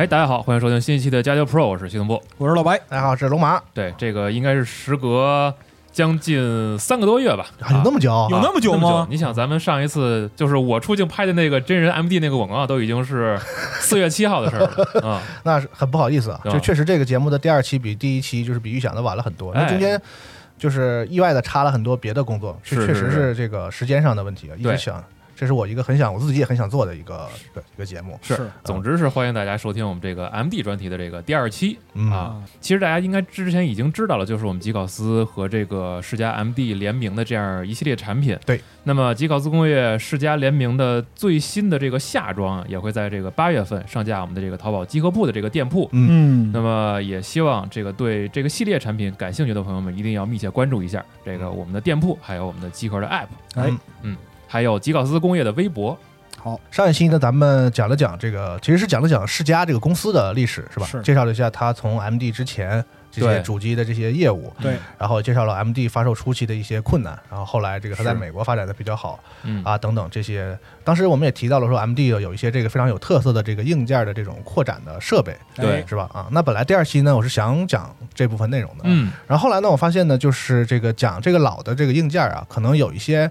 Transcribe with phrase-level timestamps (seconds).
[0.00, 2.22] 哎，大家好，欢迎收听新一期的加教 Pro，我是系统部。
[2.38, 5.54] 我是老白，大家好，我是龙马，对，这个应该是时隔
[5.92, 7.44] 将近三个多月吧？
[7.60, 8.26] 啊有那么久？
[8.30, 9.06] 有那么久吗？
[9.10, 13.38] 你想，咱们上一次就是我出镜拍的那个真人 MD 那个广告，都已经是
[13.78, 15.20] 四月七号的事儿了 啊！
[15.42, 20.00] 那是很不好意思啊，就确实这个节目的第二期比第一期就是比预想的晚了很多，哎那中间
[20.56, 25.04] 就是意外的插了很多别的工作，是这确实是是这个时间上的问题啊，一对直想，
[25.40, 32.44] 这是我一个很想我自己也很想做的一个一个一个节目，是是总之是欢迎大家收听我们这个 MD 专题的这个第二期嗯啊。
[32.60, 38.38] 其实大家应该之前已经知道了，就是我们吉考斯和这个世嘉 MD 联名的这样一系列产品。
[38.44, 45.88] 对，那么吉考斯工业世嘉联名的最新的这个夏装啊也会在这个八月份上架我们的这个淘宝集合铺的这个店铺。
[45.92, 54.14] 嗯那么也希望这个对这个系列产品感兴趣的朋友们一定要密切关注一下这个我们的店铺，还有我们的集合的 App，哎嗯
[54.52, 55.96] 还有吉考斯工业的微博。
[56.36, 60.86] 好，上一期呢，咱们讲了讲这个，其实是讲了讲世嘉这个公司的历史，是吧？
[60.86, 70.58] 是介绍了一下它从 MD 之前这些主机的这些业务，对，然后介绍了 MD 发售初期的一些困难，然后后来这个它在美国发展的比较好，嗯啊等等这些。
[70.82, 76.08] 当时我们也提到了说，MD 有一些这个非常有特色的这个硬件的这种扩展的设备，对是吧？
[76.12, 83.30] 啊，那本来第二期呢，我是想讲这部分内容的，嗯，然后后来呢，我发现呢，就是这个讲这个老的这个硬件啊，可能有一些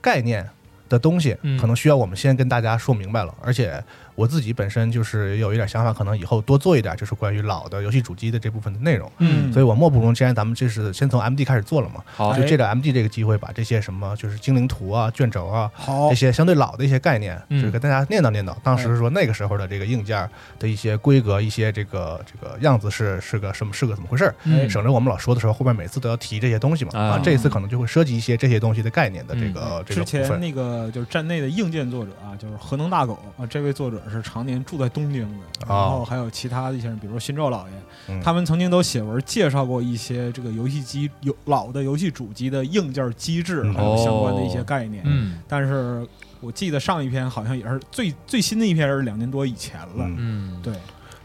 [0.00, 0.48] 概念
[0.88, 3.82] 的东西嗯，可能需要我们先跟大家说明白了，而且。
[4.18, 9.08] 我自己本身就是有一点想法，可能以后多做一点，就是关于老的游戏主机的这部分的内容。
[9.18, 18.52] 嗯所以我莫不如，既然咱们这是先从 MD 开始做了嘛，好就借着 MD 这个机会，把这些什么就是精灵图啊、卷轴啊好这，些相对老的一些概念，嗯就是跟大家念叨念叨。
[18.64, 20.28] 当时说那个时候的这个硬件
[20.58, 26.90] 的一些规格、一些这个这个样子是是个什么是个怎么回事儿，嗯省着我们老说的时候，后边每次都要提这些东西嘛。
[26.94, 30.40] 啊啊，这一次可能就会涉及一些这些东西的概念的这个这个部之前。
[30.40, 37.74] 那个就是站内的硬件作者啊，就是核能大狗啊，这位作者是常年住在东京的，然后还有其他的一些人，比如说新宙老爷，
[38.08, 38.20] 嗯。
[38.22, 43.74] 他们曾经都写文介绍过一些这个游戏机有老的游戏主机的硬件机制，嗯。
[43.74, 45.02] 还有相关的一些概念。
[45.06, 45.38] 嗯。
[45.46, 46.06] 但是
[46.40, 50.04] 我记得上一篇好像也是最最新的一篇是两年多以前了。
[50.04, 50.16] 嗯。
[50.18, 50.74] 嗯，对，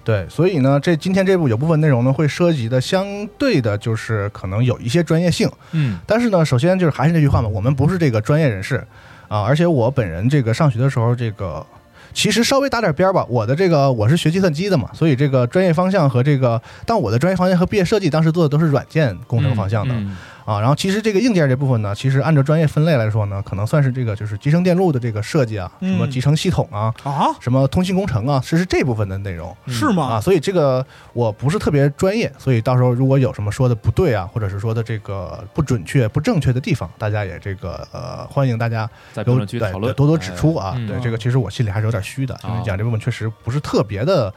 [0.04, 3.06] 对，所以呢，这今天这部有部分内容呢会涉及的相
[3.38, 5.50] 对的，就是可能有一些专业性。
[5.72, 6.00] 嗯。
[6.06, 8.86] 但是呢，首先就是还是那句话嘛，我们不是这个专业人士
[9.28, 11.66] 啊，而且我本人这个上学的时候，这个
[12.14, 13.26] 其实稍微打点边儿吧。
[13.28, 19.96] 我的这个我是学计算机的嘛，所以这个专业方向和这个，但我的专业方向和毕业设计当时做的都是软件工程方向的。
[20.46, 30.04] 啊，然后其实这个硬件这部分呢，其实按照专业分类来说呢，可能算是这个就是集成电路的这个设计啊，什么嗯集成系统啊，啊，什么通信工程啊，是是这部分的内容啊，是吗？
[30.06, 40.74] 啊所以这个我不是特别专业，所以到时候如果有什么说的不对啊，或者是说的这个不准确、不正确的地方，大家也这个呃欢迎大家在评论区讨论，多多指出啊。
[40.76, 44.34] 哎嗯对这个其实我心里还是有点虚的，因为哦讲这部分确实不是特别的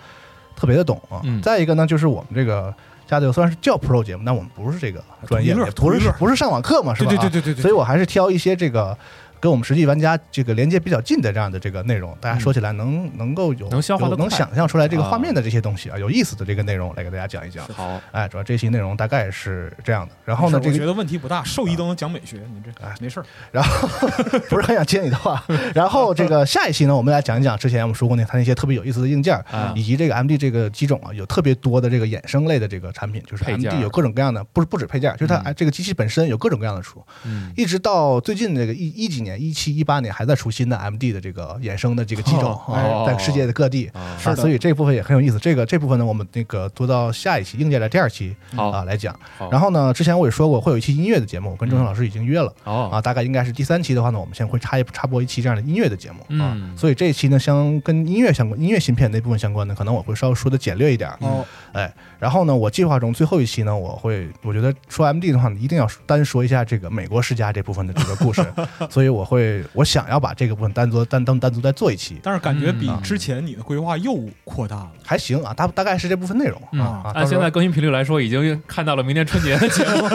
[0.55, 1.21] 特别的懂啊。
[1.25, 2.73] 嗯再一个呢，就是我们这个。
[3.07, 7.11] 家里虽然是叫 Pro 节目，但我们不是这个专业不是不是上网课嘛，是吧？
[7.11, 8.97] 对对对对对对，所以我还是挑一些这个
[9.41, 17.67] 跟我们实际玩家这个连接比较近的这样的这个内容，大家说起来能、能够有能消化的能想象出来这个啊画面的这些东西啊，有意思的这个内容来给大家讲一讲。
[17.69, 20.13] 好，哎，主要这期内容大概是这样的。
[20.25, 23.27] 然后呢，这个我觉得问题不大，兽医都能讲美学，你这哎没事儿。
[23.53, 23.89] 然后
[24.49, 25.43] 不是很想接你的话。
[25.75, 37.05] 然后这个下一期呢，我们来讲一讲之前我们说过那它那些特别有意思的硬件，啊以及这个 MD 这个机种啊，有特别多的这个衍生类的这个产品，就是 MD 有各种各样的，不是不止配件，就是它嗯哎这个机器本身有各种各样的出。
[37.25, 42.59] 嗯一直到最近这个一一几年，一七一八年还在出新的 MD 的这个衍生的这个机种
[43.05, 43.91] 在世界的各地。
[44.37, 45.39] 所以这部分也很有意思。
[45.39, 49.19] 这个这部分呢，我们那个做到下一期硬件的第二期啊来讲。
[49.51, 56.77] 然后呢，之前我也说过会有一期音乐的节目，我跟郑成老师已经约了哦啊，大概应该是第三期的话呢，我们先会插一插播一期这样的音乐的节目啊嗯。
[56.77, 61.11] 所以这一期呢，相跟音乐相关、音乐芯片那部分相关的，可能我会稍微说的简略一点。
[61.21, 68.45] 哦，哎，然后呢，我计划中最后一期呢，我会我觉得说 MD 的话，一定要单说一下这个美国世家这部分的这个故事，
[68.91, 73.01] 所以我会我想要把这个部分单独单单单独再做一期，但是感觉比嗯。
[73.03, 74.91] 之前你的规划又扩大了。
[75.03, 76.81] 还行啊，大大概是这部分内容嗯。
[76.81, 77.03] 啊。
[77.05, 79.57] 啊按现在更新频率来说，已经看到了明年春节。
[79.57, 80.09] 的节目。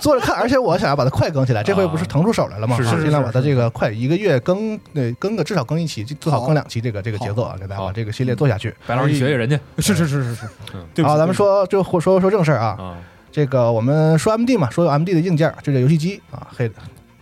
[0.00, 2.76] 做着看，而且我想要把它快更起来，这回不是腾出手来了吗？
[2.76, 8.74] 是是是啊尽量把它这个快一个月更，对，更个至少更一期，最好好更两期这个这个节奏啊，给大家把这个系列做下去。
[8.86, 9.58] 白老师，你学学人家。
[9.78, 11.02] 是是是是是。
[11.02, 12.96] 好，咱们说就说说说正事儿啊，啊，
[13.30, 16.74] 这个我们说 MD 嘛，说 MD 的硬件，就这游戏机啊，黑的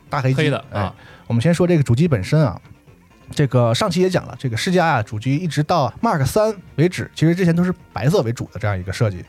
[0.08, 0.34] 大黑机。
[0.36, 0.81] 黑的哎。
[0.81, 0.94] 啊，
[1.26, 2.60] 我们先说这个主机本身啊，
[3.30, 9.24] 这个上期也讲了，这个世嘉啊主机一直到 Mark 三为止，其实之前都是白色为主的这样一个设计。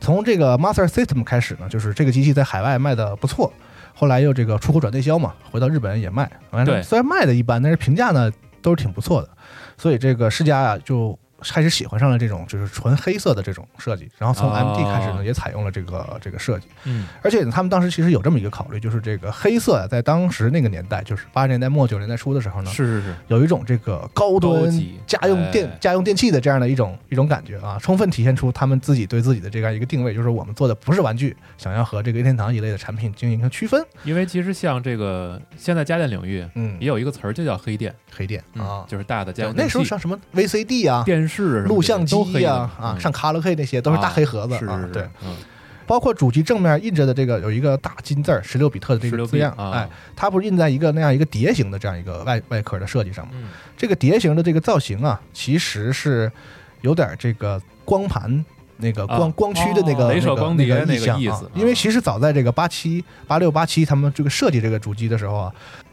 [0.00, 3.52] 从这个 Master System 开始呢，就是这个机器在海外卖的不错，
[3.94, 6.30] 后来又这个出口转内销嘛，回到日本也卖。
[6.50, 9.28] 完对了，虽然卖的一般，但是评价呢都是挺不错的。
[9.76, 11.18] 所以这个世嘉啊就
[11.52, 16.68] 开始喜欢上了这种就是纯黑色的这种设计，然后从哦 MD 开始呢也采用了这个这个设计。
[16.84, 24.70] 嗯而且，他们当时其实有这么一个考虑，就是这个黑色啊，在当时那个年代，就是八十年代末九十年代初的时候呢，是是是，有一种这个高端
[25.06, 33.84] 家用电、哎家用电器的这样的一种一种感觉啊，充分体现出他们自己对自己的这样一个定位，就是我们做的不是玩具，想要和这个任天堂一类的产品进行一个区分。
[34.04, 41.02] 因为其实像这个现在家电领域嗯也，有一个词儿就叫黑电黑电嗯啊，就是大的家电器时候像什么 VCD 啊。
[41.04, 43.00] 电视录像机呀啊，嗯。
[43.00, 45.34] 上卡拉 OK 那些都是大黑盒子啊对，，嗯。
[45.86, 49.70] 包括主机正面印着的这个有一个大金字儿，十六比特的这个字样，啊。
[49.72, 53.32] 哎，它不是印在一个那样一个碟形的这样一个外外壳的设计上吗？
[53.34, 53.48] 嗯。
[53.76, 56.30] 这个碟形的这个造型啊，其实是
[56.80, 58.44] 有点这个光盘
[58.78, 61.20] 那个光、啊光驱的那个、那个光碟那个那意象啊。
[61.20, 65.52] 意思因为其实早在这个八七八六八七他们这个设计这个主机的时候啊，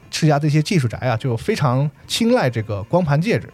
[0.10, 3.50] 世嘉这些技术宅啊就非常青睐这个光盘介质。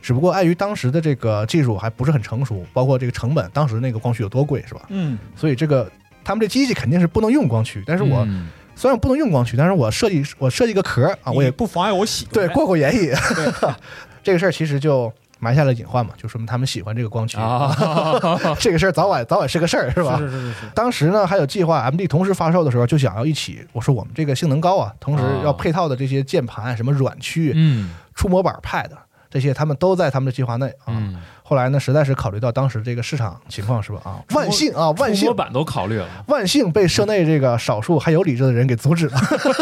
[0.00, 4.82] 只不过碍于当时的这个技术还不是很成熟，包括这个成本，当时那个光驱有多贵，是吧？
[4.88, 5.90] 嗯，所以这个
[6.24, 7.82] 他们这机器肯定是不能用光驱。
[7.86, 13.10] 但是我、嗯虽然不能用光驱，但是我设计我设计个壳啊，我也不妨碍我喜对过过眼瘾。
[13.36, 13.74] 对
[14.22, 17.36] 这个事儿其实就埋下了隐患嘛，就说明他们喜欢这个光驱。
[17.36, 17.76] 啊，
[18.58, 20.16] 这个事儿早晚早晚是个事儿，是吧？
[20.16, 23.60] 是是是是是，当时呢，还有计划 MD 同时发售的时候，就想要一起。
[23.72, 28.88] 我说我们这个性能高啊，同时要配套的这些键盘、什么软驱、嗯触摸板、Pad
[29.30, 30.88] 这些，他们都在他们的计划内啊。
[30.88, 34.00] 嗯，后来呢，实在是考虑到当时这个市场情况，是吧？
[34.04, 39.20] 啊，万幸啊，万幸触摸板都考虑了，万幸被社内这个少数还有理智的人给阻止了，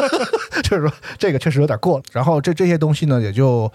[0.64, 2.04] 就是说这个确实有点过了。
[2.12, 3.70] 然后这这些东西呢，也就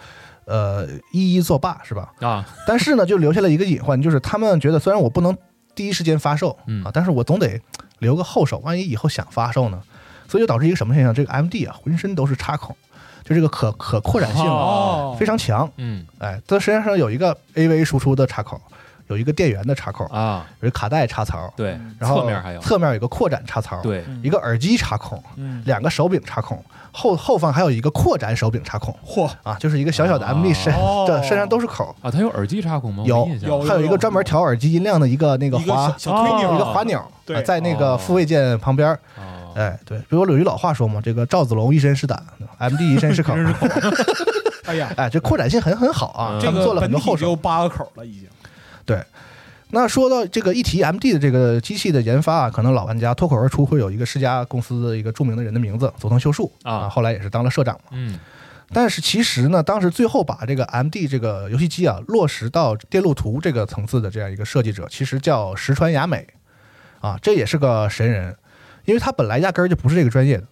[0.46, 2.12] 呃一一作罢，是吧？
[2.22, 5.38] 啊，但是呢，就留下了一个隐患，就是他们觉得虽然我不能
[5.76, 7.60] 第一时间发售嗯啊，但是我总得
[8.00, 9.82] 留个后手，万一以后想发售呢？
[10.28, 11.14] 所以就导致一个什么现象？
[11.14, 12.76] 这个 MD 啊，浑身都是插孔，
[13.24, 14.46] 就这个可可扩展性
[15.18, 15.70] 非常强。
[15.78, 16.06] 嗯。
[16.20, 18.60] 哎，它实际上有一个 AV 输出的插口，
[19.08, 31.06] 有一个电源的插口，啊，有一卡带插槽，对，然后侧面还有，侧面有一个扩展插槽，，对，嗯一个耳机插孔，嗯，两个手柄插孔，后后方还有一个扩展手柄插孔嚯，啊，就是一个小小的 MD 身，哦。
[31.08, 31.94] 这身上都是口。
[32.02, 33.04] 啊，它有耳机插孔吗？
[33.06, 33.26] 有。
[33.68, 37.04] 还有一个专门调耳机音量的一个那个滑小小推钮，哦一个滑钮，
[37.44, 37.98] 在那个哦。
[37.98, 38.90] 复位键旁边。
[39.18, 39.22] 哦，
[39.56, 42.22] 哎，对，比如有一老话说嘛，这个赵子龙一身是胆
[42.60, 43.34] ，MD 一身是口。
[44.66, 47.36] 哎呀，哎，这扩展性很很好啊，嗯这个他们做了很多后手。
[47.36, 48.30] 八个口了，已经。
[48.86, 49.02] 对
[49.72, 57.90] 那说到这个一提 MD 的这个机器的研发啊，可能老玩家脱口而出会有一个世家公司的一个著名的人的名字佐藤秀树啊后来也是当了社长嘛。
[57.92, 58.20] 嗯
[58.72, 66.26] 但是其实呢，当时最后把这个 MD 这个游戏机啊落实到电路图这个层次的这样一个设计者，其实叫石川雅美，
[67.00, 68.36] 啊，这也是个神人，
[68.86, 70.44] 因为他本来压根儿就不是这个专业的。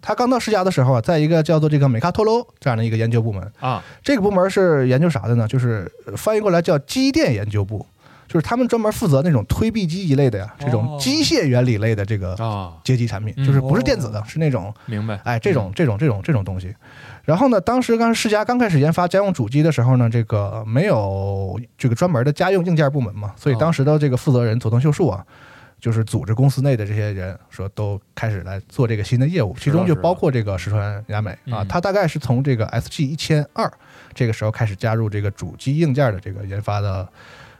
[0.00, 5.48] 他刚到世嘉的时候啊，在一个叫做这个美卡托罗这样的一个研究部门，啊这个部门是研究啥的呢？
[5.48, 7.86] 就是呃翻译过来叫机电研究部，
[8.28, 15.18] 就是他们专门负责那种推币机一类的呀，这种哦机械原理类的这个啊，阶级产品，嗯就是不是电子的，哦是那种明白。
[15.24, 16.74] 哎，这种这种这种这种东西。
[17.24, 25.24] 然后呢，当时刚世嘉刚开始研发家用主机的时候呢，这个没有这个专门的家用硬件部门嘛，所以当时的这个负责人佐藤秀树啊，
[25.84, 33.70] 就是组织公司内的这些人说都开始来做这个新的业务，其中就包括这个石川雅美啊嗯，他大概是从这个 SG 一千二
[34.14, 37.06] 这个时候开始加入这个主机硬件的这个研发的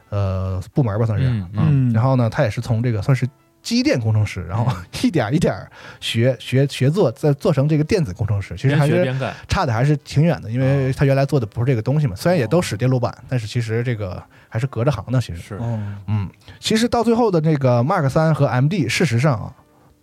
[0.09, 1.67] 呃部门吧，算是嗯啊。
[1.69, 1.93] 嗯。
[1.93, 3.29] 然后呢，他也是从这个算是
[3.65, 5.67] 机电工程师，然后 一点一点
[5.99, 9.03] 学学学做，再做成这个电子工程师，其实还是。
[9.47, 15.19] 差的还是挺远的，因为他原来做的不是这个东西嘛，虽然也都使电路板，但是其实这个还是隔着行的。
[15.19, 15.55] 其实，是。
[15.55, 16.29] 哦，嗯，
[16.59, 19.51] 其实到最后的这个 Mark 三和 MD，事实上啊，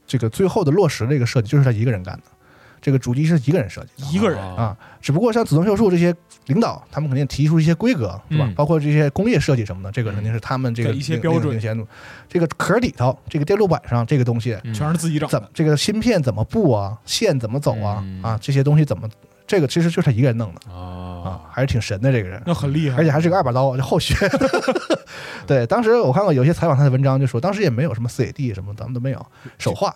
[0.06, 2.22] 这个最后的落实这个设计就是他一个人干的，
[2.82, 4.10] 这个主机是一个人设计的。
[4.10, 6.14] 一个人啊啊，只不过像紫藤秀树这些
[6.46, 8.44] 领导，他们肯定提出一些规格，是吧？
[8.48, 11.58] 嗯包括这些工业设计什么的，这个肯定是他们这个给一些标准。
[12.28, 15.30] 这个壳里头，这个电路板上这个东西，嗯全是自己找的。
[15.30, 19.08] 怎么这个芯片怎么布啊，线怎么走啊，嗯啊，这些东西怎么，
[19.46, 20.76] 这个其实就是他一个人弄的啊
[21.24, 22.42] 啊，还是挺神的这个人。
[22.44, 24.14] 那很厉害，而且还是个二把刀，就后学。
[25.46, 29.26] 对，当时我看过有些采访他的文章，就说当时也没有什么 CAD 什么，咱们都没有，
[29.58, 29.94] 手画、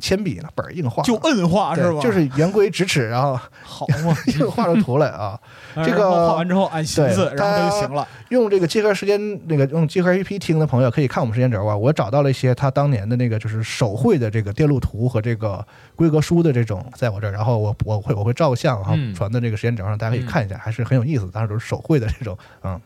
[0.00, 2.00] 铅笔、呢本儿硬画，就摁画是吧？
[2.00, 5.38] 就是圆规直尺，然后好嘛， 硬画出图来啊。
[5.84, 8.06] 这个画完之后按心思，对然后他就行了。
[8.30, 22.80] 用这个集合时间那个用集合 APP 听的朋友可以看我们时间轴啊，我找到了一些他当年的那个就是手绘的这个电路图和这个规格书的这种在我这儿，然后我我会我会照个相，然后嗯传到这个时间轴上，大家可以看一下，还是很有意思，当时都是手绘的这种，嗯。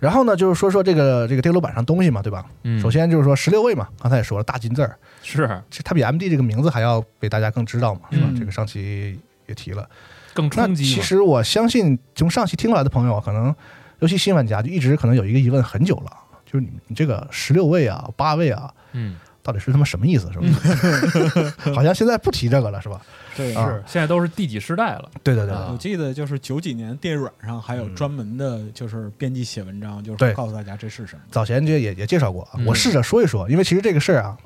[0.00, 2.44] 然后呢，就是说说这个这个电路板上东西嘛，对吧？
[2.64, 8.26] 嗯首先就是说十六位嘛，刚才也说了大金字儿，是这它比 MD 这个名字还要被大家更知道嘛，是吧？
[8.30, 9.88] 嗯这个上期也提了。
[10.32, 10.88] 更那冲击嘛。
[10.94, 13.54] 其实我相信，从上期听过来的朋友啊，可能
[13.98, 16.10] 尤其新玩家就一直可能有一个疑问很久了，
[16.46, 20.30] 就是你你这个十六位啊、八位啊，嗯，到底是他妈什么意思？
[20.32, 21.52] 是吧？
[21.74, 23.00] 好像现在不提这个了，是吧？
[23.40, 25.10] 对啊是现在都是第几世代了？
[25.22, 31.22] 对对对，啊我记得就是九几年电软上还有嗯专门的，就是编辑写文章，就是告诉大家这是什么。
[31.30, 34.36] 早前这也也介绍过啊，嗯我试着说一说，因为其实这个事儿啊，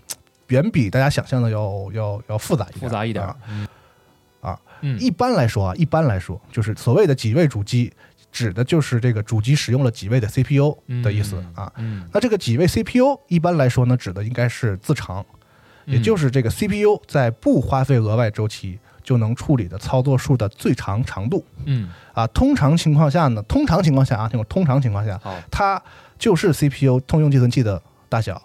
[0.49, 3.37] 远比大家想象的要要要复杂一点，复杂一点啊。
[3.49, 3.67] 嗯
[4.41, 7.91] 啊，嗯，一般来说啊，一般来说，就是所谓的几位主机，
[8.31, 11.73] 指的就是这个主机使用了几位的 CPU 的意思啊。
[11.79, 15.25] 嗯，那这个几位 CPU 一般来说呢，指的应该是自长，
[15.87, 22.27] 也就是是这个 CPU 在不花费额外周期就能处理的操作数的最长长度嗯，啊。
[22.29, 25.21] 通常情况下呢，通常情况下啊，听我通常情况下，
[25.51, 25.81] 它
[26.19, 28.43] 就是 CPU 通用计算器的大小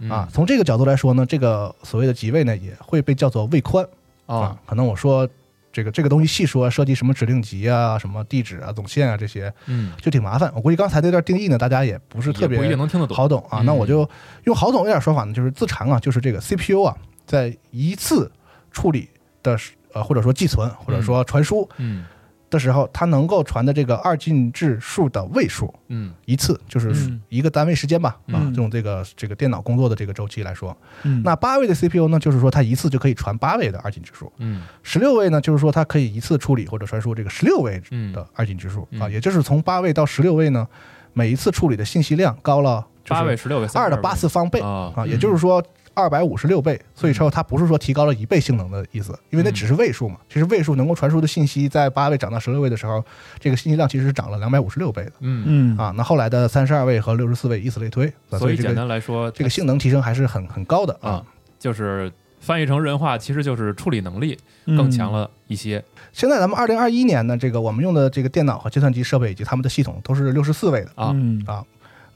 [0.00, 0.28] 嗯啊。
[0.30, 3.86] 从这个角度来说呢，这个所谓的几位呢，也会被叫做位宽
[4.26, 4.58] 啊啊。
[4.66, 5.26] 可能我说
[5.72, 10.50] 这个这个东西细说，涉及什么指令集啊、什么地址啊、总线啊这些，嗯，就挺麻烦。
[10.56, 13.16] 我估计刚才那段定义呢，大家也不是特别不一定能听得懂。
[13.16, 13.60] 好懂啊。
[13.60, 14.08] 嗯那我就
[14.44, 18.28] 用好懂一点说法呢，就是自长啊，就是这个 CPU 啊，在一次
[18.72, 19.08] 处理
[19.42, 22.04] 的时呃，或者说寄存或者说传输嗯。
[22.48, 26.12] 的时候，它能够传的这个二进制数的位数，嗯。
[26.24, 27.22] 一次就是嗯。
[27.28, 28.54] 一个单位时间吧，啊，嗯。
[28.56, 31.22] 用这个这个电脑工作的这个周期来说，嗯。
[31.24, 34.32] 那八位的 CPU 呢，就是说它一次就可以传八位的二进制数。
[34.38, 34.62] 嗯。
[34.82, 40.66] 十六位呢，就是说它可以一次处理或者传输这个十六位嗯，的二进制数啊，嗯也就是从八位到十六位呢，
[41.12, 45.62] 每一次处理的信息量高了八位、十六位、二的八次方倍啊啊，也就是说
[45.94, 50.16] 二百五十六倍，所以说它不是说提高了一倍性能的意思，因为那只是位数嘛。
[50.28, 53.04] 其实位数能够传输的信息，在八位涨到十六位的时候，
[53.38, 55.92] 这个信息量其实是涨了两百五十六倍的嗯，嗯啊。
[55.96, 61.24] 那后来的三十二位和六十四位，以此类推，啊所以简这个单来说，这个性能提升还是很很高的啊啊。
[61.58, 65.82] 就是翻译成人话，其实就是处理能力嗯更强了一些。
[66.12, 70.90] 现在咱们二零二一年呢，这个我们用的这个电脑和计算机设备以及他们的系统都是六十四位的。
[70.94, 71.64] 啊嗯啊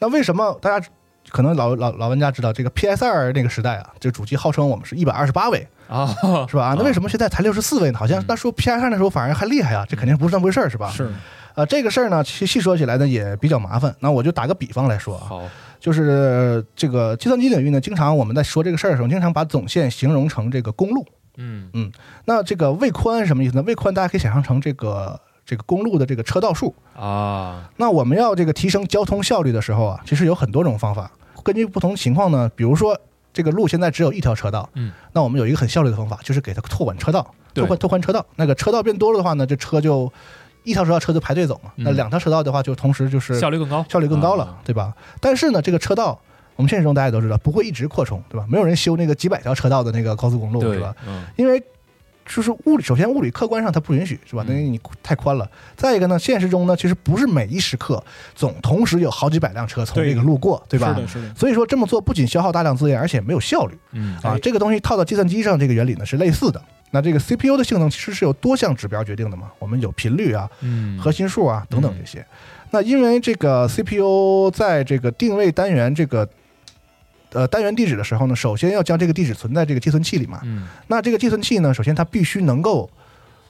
[0.00, 0.87] 那为什么大家
[1.31, 6.07] 可能老老老玩家知道这个 PS 二那个时代啊，这个主机号称我们是一百二十八位，啊，
[6.49, 6.75] 是吧？
[6.78, 7.99] 那为什么现在才六十四位呢？
[7.99, 10.90] 好像嗯那时候 PS 二那时候反而还厉害啊，这肯定不是那么回事儿，是吧？
[10.90, 11.11] 是
[11.54, 13.95] 呃，这个事儿呢，其实细说起来呢也比较麻烦。
[14.00, 15.43] 那我就打个比方来说啊，
[15.78, 21.07] 就是这个计算机领域呢，经常我们在说这个事儿的时候，经常把总线形容成这个公路。
[21.37, 21.90] 嗯
[22.26, 23.62] 那这个位宽是什么意思呢？
[23.62, 26.74] 位宽大家可以想象成这个这个公路的这个车道数。
[26.96, 31.10] 啊，那我们要这个提升交通效率的时候啊，其实有很多种方法。
[31.42, 32.98] 根据不同情况呢，比如说
[33.32, 38.24] 这个路现在只有一条车道，嗯，那我们有一个很效率的方法，就是给它拓宽车道，对拓宽拓宽车道。
[38.36, 40.10] 那个车道变多了的话呢，这车就
[40.62, 41.70] 一条车道车就排队走嘛。
[41.76, 44.94] 嗯那两条车道的话，就同时就是效率更高，效率更高了，啊对吧？
[45.20, 46.18] 但是呢，这个车道
[46.56, 48.46] 我们现实中大家都知道不会一直扩充，对吧？
[48.48, 50.94] 没有人修那个几百条车道的那个高速公路，对是吧？？
[51.06, 51.62] 嗯因为
[52.26, 54.43] 就是物理，首先物理客观上它不允许，是吧？
[54.45, 55.49] 等于你太宽了。
[55.76, 58.02] 再一个呢，现实中呢，其实不是每一时刻
[58.35, 61.00] 总同时有好几百辆车从这个路过，对吧是？
[61.00, 64.38] 的，是的，所以说这么做不仅消耗大量资源，而且没有效率嗯啊哎。
[64.38, 66.61] 这个东西套到计算机上，这个原理呢是类似的。
[66.90, 72.25] 那这个 CPU 的性能其实是由多项指标决定的嘛，我们有频率啊、嗯，核心数啊等等这些。
[72.71, 76.28] 那因为这个 CPU 在这个定位单元这个
[77.35, 80.41] 呃单元地址的时候呢，首先要将这个地址存在这个寄存器里嘛。
[80.45, 82.88] 嗯那这个寄存器呢，首先它必须能够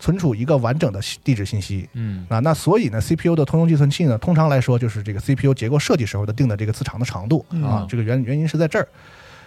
[0.00, 1.88] 存储一个完整的地址信息。
[1.92, 8.88] 嗯啊，那所以呢，CPU 的通用寄存器呢，通常来说就是这个 CPU 结构设计时候的定的这个字长的长度嗯啊，这个原原因是在这儿。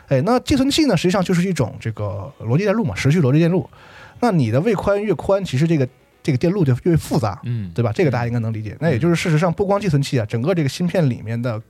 [0.08, 3.70] 哎，那寄存器呢，实际上就是一种这个逻辑电路嘛，时序逻辑电路。
[4.22, 5.88] 那你的位宽越宽，其实这个
[6.24, 7.92] 这个电路就越复杂，嗯，对吧？
[7.94, 8.76] 这个大家应该能理解。
[8.80, 11.62] 那也就是事实上，不光寄存器啊，整个这个芯片里面的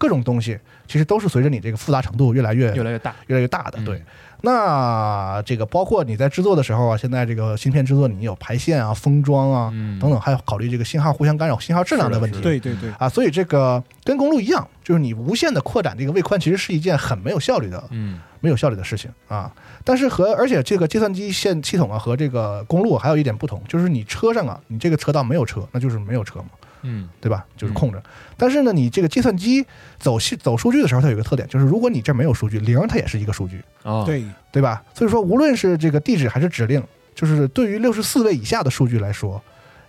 [0.00, 3.78] 各种东西，其实都是随着你这个复杂程度越来越越来越大，越来越大的。
[3.78, 4.02] 嗯对，
[4.40, 12.40] 那这个包括你在制作的时候啊，现在这个芯片制作，你有排线啊、封装啊嗯等等，还要考虑这个信号互相干扰、信号质量的问题。
[12.40, 19.52] 对对对，啊，所以这个跟公路一样，就是你无限的扩展这个位宽，其实是一件很没有效率的、嗯没有效率的事情啊。
[19.84, 26.46] 但是和而且这个计算机线系统啊和这个公路还有一点不同，就是你车上啊，你这个车道没有车，那就是没有车嘛，
[26.82, 27.44] 嗯对吧？
[27.56, 28.02] 就是空着。
[28.36, 29.64] 但是呢，你这个计算机
[29.98, 34.82] 走系走数据的时候，它有一个特点，就是如果你这儿没有数据，零它也是一个数据，啊，对，对吧？
[34.94, 36.82] 所以说，无论是这个地址还是指令，
[37.14, 39.42] 就是对于六十四位以下的数据来说，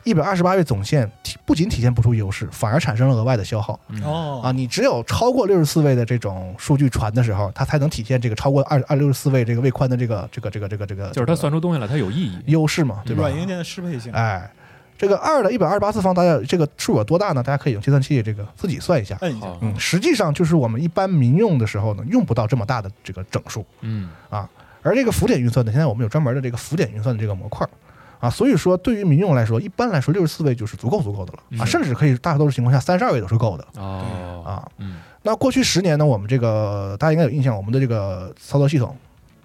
[0.04, 3.80] 一百二十八位总线体不仅体现不出优势，反而产生了额外的消耗。
[3.90, 13.30] 嗯哦啊，你只有超过六十四位的这种数据传的时候，它才能体现这个超过二二六十四位这个位宽的这个这个这个这个这个，就是它算出东西来，它有意义，优势嘛，对吧？
[13.30, 14.52] 软硬件的适配性，哎，
[15.02, 17.42] 这个二的一百二十八次方，大家这个数有多大呢？
[17.42, 19.18] 大家可以用计算器这个自己算一下。
[19.22, 23.66] 摁一下，嗯，实际上就是我们一般民用的时候呢，用不到这么大的这个整数。
[23.80, 24.48] 嗯啊
[24.84, 27.70] 而这个浮点运算呢，现在我们有专门的这个浮点运算的这个模块儿
[28.20, 34.70] 啊，所以说对于民用来说，一般来说六十四位就是足够足够的了啊，嗯甚至可以大多数情况下三十二位都是够的哦啊。
[34.78, 38.96] 嗯那过去十年呢，我们这个大家应该有印象，我们的这个操作系统。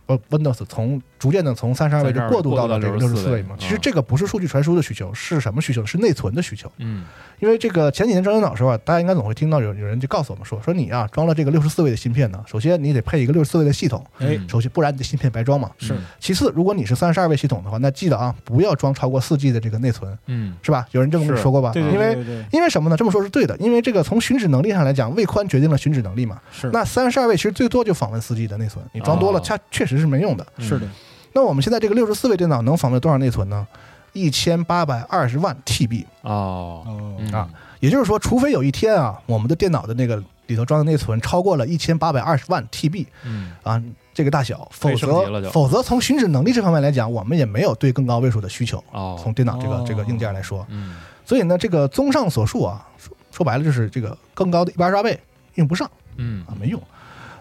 [0.08, 3.56] 呃，Windows 从逐渐的从三十二位就过渡到了这个六十过渡到64四位嘛。
[3.58, 5.84] 其实这个不是数据传输的需求，是什么需求？
[5.84, 6.70] 是内存的需求。
[6.78, 7.04] 嗯
[7.38, 15.70] 因为这个前几年装电脑的时候啊，大家应该总会听到有有人就告诉我们说，说你啊装了这个六十四位的芯片呢，首先你得配一个六十四位的系统，哎，首先不然你的芯片白装嘛。
[15.76, 20.86] 是其次，如果你是三十二位系统的话，那记得啊，不要装超过四 G 的这个内存，嗯是吧？
[20.92, 21.72] 有人这么跟你说过吧？
[21.72, 22.96] 对对因为因为什么呢？
[22.96, 26.40] 这么说是对的，因为这个从寻址能力上来讲，位宽决定了寻址能力嘛。
[26.50, 30.46] 是那三十二位其实最多就访问四 G 的内存，你装多了，哦它确实是没用的。
[30.56, 30.88] 嗯是的，
[31.36, 33.66] 那我们现在这个六十四位电脑能访问多少内存呢？
[34.14, 36.82] 一千八百二十万 TB，哦
[37.30, 37.46] 啊
[37.78, 43.82] 也就是说，除非有一天啊，我们的电脑的那个里头装的内存超过了一千八百二十万 TB 嗯啊，
[44.14, 48.82] 这个大小，否则否则从寻址能力这方面来讲，我们也没有对更高位数的需求。
[48.92, 50.96] 哦从电脑这个哦这个硬件来说，嗯
[51.26, 55.20] 所以呢，这个综上所述啊，说说白了就是这个更高的一百二十八倍
[55.56, 56.82] 用不上嗯啊，没用。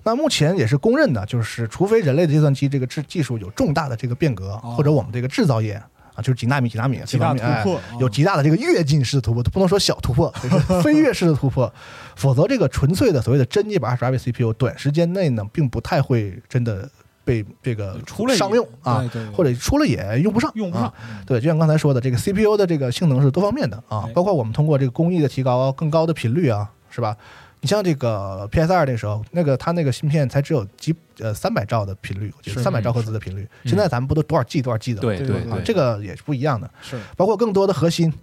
[0.06, 5.74] 那目前也是公认的，就是除非人类的计算机这个制技术有重大的这个变革，哦或者我们这个制造业
[6.14, 10.32] 啊，就是几纳米几纳米极大突这方面，哎破，有极大的这个跃进式的突破，不能说小突破，
[10.84, 11.74] 飞跃式的突破。
[12.16, 16.88] 否则，这个纯粹的所谓的真一百二十八位 CPU，短时间内呢，并不太会真的
[17.24, 20.94] 被这个出了商用啊，对对对或者出了也用不上，用不上啊。，
[21.26, 27.18] 对，就像刚才说的，这个 CPU 的这个性能是多方面的啊哎，包括我们通过这个工艺的提高，更高的频率啊，是吧？
[27.66, 33.42] 你像这个 PS 二那时候，那个它那个芯片才只有几呃三百兆的频率，我记得是三百兆赫兹的频率。
[33.64, 35.02] 嗯现在咱们不都多少 G 多少 G 的了？
[35.02, 36.70] 对对对这个也是不一样的。
[36.84, 38.14] 是包括更多的核心，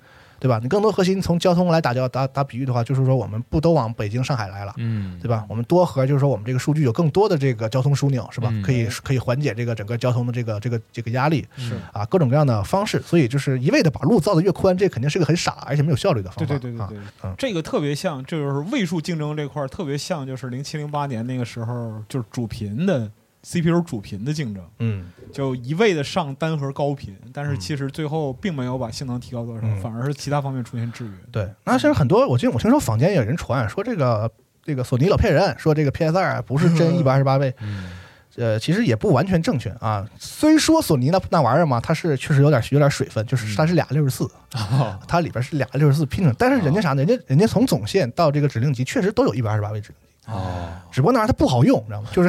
[0.42, 0.58] 对吧？
[0.60, 4.74] 你更多核心从交通来打交打打比喻的话，就是说我们不都往北京、上海来了。
[4.78, 5.46] 嗯对吧？
[5.48, 8.48] 我们多核就是说，我们这个数据有更多的这个交通枢纽，是吧？
[8.50, 13.00] 嗯可以可以缓解这个整个交通的这个这个这个压力是，啊，各种各样的方式。
[13.02, 16.54] 所以就是一味的把路造得越宽，这肯定是个很傻而且没有效率的方法。
[16.54, 23.08] 啊对对对对对嗯，这个特别像，就是位数竞争这块儿特别像，就是零七零八年那个时候，就是主频的
[23.42, 31.12] CPU 主频的竞争，嗯，就一味的上单核高频，但是嗯其实最后并没有把性能提高多少，嗯反而是其他方面出现制约。
[31.30, 31.48] 对。
[31.64, 34.30] 那现在很多，我记得我听说坊间有人传说这个
[34.64, 37.52] 这个索尼老骗人，说这个 PS 二不是真 一百二十八位。
[37.60, 37.90] 嗯
[38.36, 40.08] 呃，其实也不完全正确啊。
[40.18, 44.24] 虽说索尼那那玩意儿嘛，它是确实有点有点水分，就是它是俩六十四，
[44.56, 47.04] 哦它里边是俩六十四拼成，但是人家啥呢？
[47.04, 52.08] 人家人家从总线到这个指令集确实都有一百二十八位指令集，哦，只不过那玩意儿它不好用，你知道吗？
[52.14, 52.28] 就是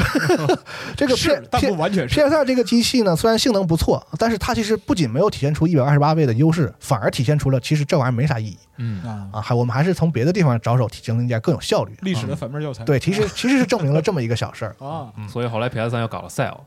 [0.98, 9.42] 这个 P 是，但 P 不完全是 P S 二这个机器呢，虽然性能不错，但是它其实不仅没有体现出一百二十八位的优势，反而体现出了其实这玩意儿没啥意义嗯啊，啊。
[9.42, 11.96] 还我们还是从别的地方着手提升一下更有效率。
[12.02, 12.84] 历史的啊反面教材。
[12.84, 14.76] 对，其实其实是证明了这么一个小事儿。
[14.84, 16.58] 啊，所以后来 PS 三又搞了 Cell，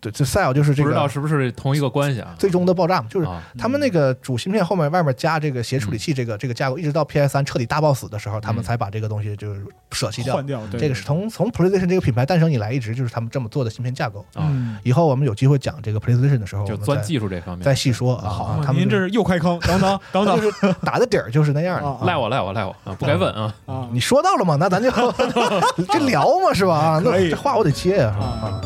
[0.00, 2.34] 对，这 Cell 就是这个不知道是不是同一个关系啊？
[2.38, 10.46] 最终的爆炸嘛，就是啊他们那个主芯片后面外面加这个协处理器，这个这个架构，一直到 PS 三彻底大爆死的时候，他们嗯才把这个东西就是舍弃掉换。
[10.46, 14.20] 掉，对这个是从从 PlayStation 这个品牌诞生以来，一直就是他们这么做的芯片架构。
[14.34, 17.64] 啊，嗯，以后我们有机会讲这个 PlayStation 的时候，就钻技术这方面。
[17.64, 18.28] 再细说啊。
[18.28, 21.88] 好啊，他们您这是又开坑，等等 等他等就是打的底儿就是那样的。
[21.88, 22.94] 啊赖我赖我赖我啊！
[22.98, 23.54] 不该问啊！
[23.66, 24.90] 啊，你说到了吗，那咱就
[25.92, 26.76] 这聊嘛，是吧？
[26.76, 28.14] 啊，那这话我得接呀。
[28.18, 28.60] 啊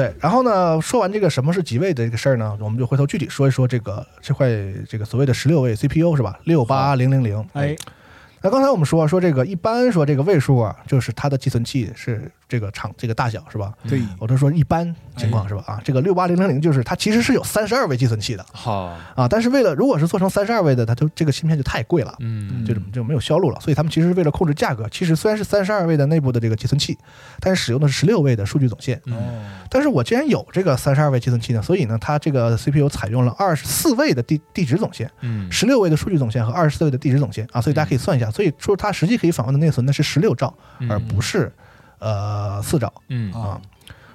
[0.00, 4.48] 对，然后呢，说完这个什么是几位的这个事儿呢，我们就回头具体说一说这个这块
[4.88, 6.38] 这个所谓的十六位 CPU 是吧？
[6.44, 7.46] 六八零零零。
[7.52, 7.76] 哎，
[8.40, 13.72] 那刚才我们说说这个一般说这个位数啊，就是它的计算器是这个长这个大小是吧？
[13.88, 14.84] 对，我都说一般
[15.16, 15.64] 情况哎是吧？
[15.66, 18.44] 啊，这个六八零零零就是它其实是有三十二位计算器的。
[18.52, 22.14] 好，啊，但是为了如果是做成三十二位的，它就这个芯片就太贵了。
[22.18, 22.66] 嗯。
[22.66, 26.98] 就就没有销路了，所以他们其实为了控制价格，其实虽然是三十二位的内部的这个计算器，
[27.38, 29.00] 但是使用的是十六位的数据总线。
[29.06, 29.14] 嗯。
[29.14, 35.50] 哦，但是我既然有这个三十二位计算器呢，所以呢，它这个 CPU 采用了二十四位的地地址总线，嗯。
[35.50, 37.46] 十六位的数据总线和二十四位的地址总线。
[37.52, 40.52] 啊，所以大家可以算一下，所以说它实际可以访问的内存呢是十六兆，
[40.88, 41.52] 而不是
[42.00, 42.92] 呃四兆。
[43.08, 43.32] 嗯。
[43.32, 43.60] 啊，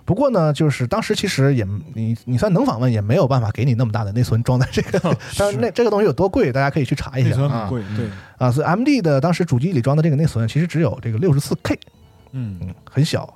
[0.03, 4.99] 不过呢，就是当时其实也你你算能访问，也没有办法给你那么大的内存装在这个，
[5.37, 7.29] 但是那这个东西有多贵，大家可以去查一下。
[7.29, 11.79] 啊存很贵，对，啊，所以 MD 的当时主机里装的这个内存其实只有这个六十四 K，
[12.33, 12.59] 嗯。
[12.61, 13.33] 嗯，很小。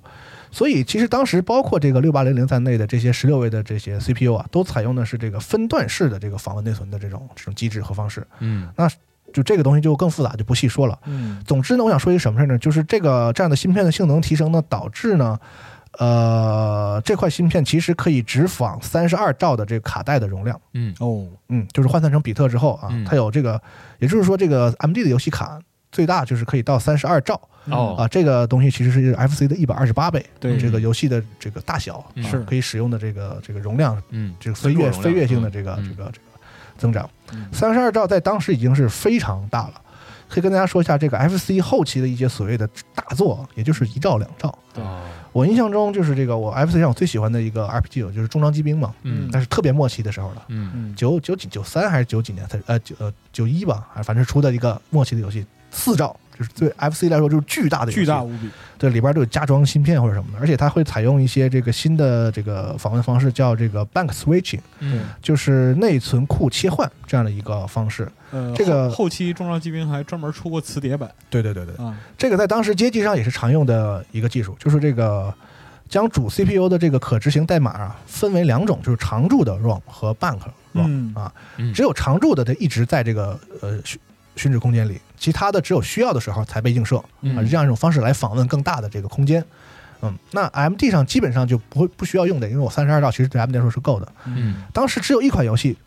[0.51, 8.25] 所以其实当时包括这个六八零零在内的这些十六位的这些 CPU 啊，都采用的是这个分段式的这个访问内存的这种这种机制和方式。
[8.39, 8.67] 嗯
[9.33, 10.97] 就这个东西就更复杂，就不细说了。
[11.05, 11.41] 嗯。
[11.45, 12.57] 总之呢，我想说一个什么事儿呢？
[12.57, 15.39] 就是这个这样的芯片的性能提升呢，导致呢，
[15.97, 20.59] 呃，这块芯片其实可以直访三十二兆的这个卡带的容量。
[20.73, 20.93] 嗯。
[20.99, 23.03] 哦，嗯，就是换算成比特之后啊，嗯。
[23.05, 23.61] 它有这个，
[23.99, 25.59] 也就是说，这个 MD 的游戏卡
[25.91, 27.95] 最大就是可以到三十二兆哦。
[27.97, 28.07] 啊。
[28.07, 30.57] 这个东西其实是 FC 的一百二十八倍，对。
[30.57, 32.23] 这个游戏的这个大小嗯。
[32.23, 32.39] 啊是。
[32.43, 34.33] 可以使用的这个这个容量，嗯。
[34.39, 35.89] 这个飞跃飞跃性的这个嗯。
[35.89, 36.28] 这个这个
[36.79, 37.07] 增长。
[37.33, 39.81] 嗯三十二兆在当时已经是非常大了。
[40.27, 44.55] 可以跟大家说一下，这个 FC 后期的一些所谓的大作，也就是一兆两兆。
[45.31, 68.09] 我印象中就是这个我 FC 上我最喜欢的一个 RPG 就是重装机兵嘛，嗯但是特别末期的时候了，嗯嗯九九几九三还是九几年才呃九呃九一吧，还反正出的一个末期的游戏，四兆就是对 FC 来说就是巨大的巨大无比，对，里边都有加装芯片或者什么的，而且它会采用一些这个新的这个访问方式，叫这个 bank switching，嗯就是内存库切换这样的一个方式。
[68.31, 75.33] 呃，这个后后期重装机兵还专门出过磁碟版对对对对，啊，这个在当时街机上也是常用的一个技术，就是这个
[75.89, 80.39] 将主 CPU 的这个可执行代码啊分为两种，就是常驻的 ROM 和 bank
[80.73, 83.99] ROM、嗯啊，嗯只有常驻的它一直在这个呃寻
[84.35, 89.43] 寻址空间里，其他的只有需要的时候才被映射啊，这样一种方式来访问更大的这个空间。
[90.01, 94.07] 嗯，那 MD 上基本上就不会不需要用的，因为我三十二兆其实对 MD 来说是够的。
[94.25, 94.63] 嗯。
[94.71, 95.77] 当时只有一款游戏，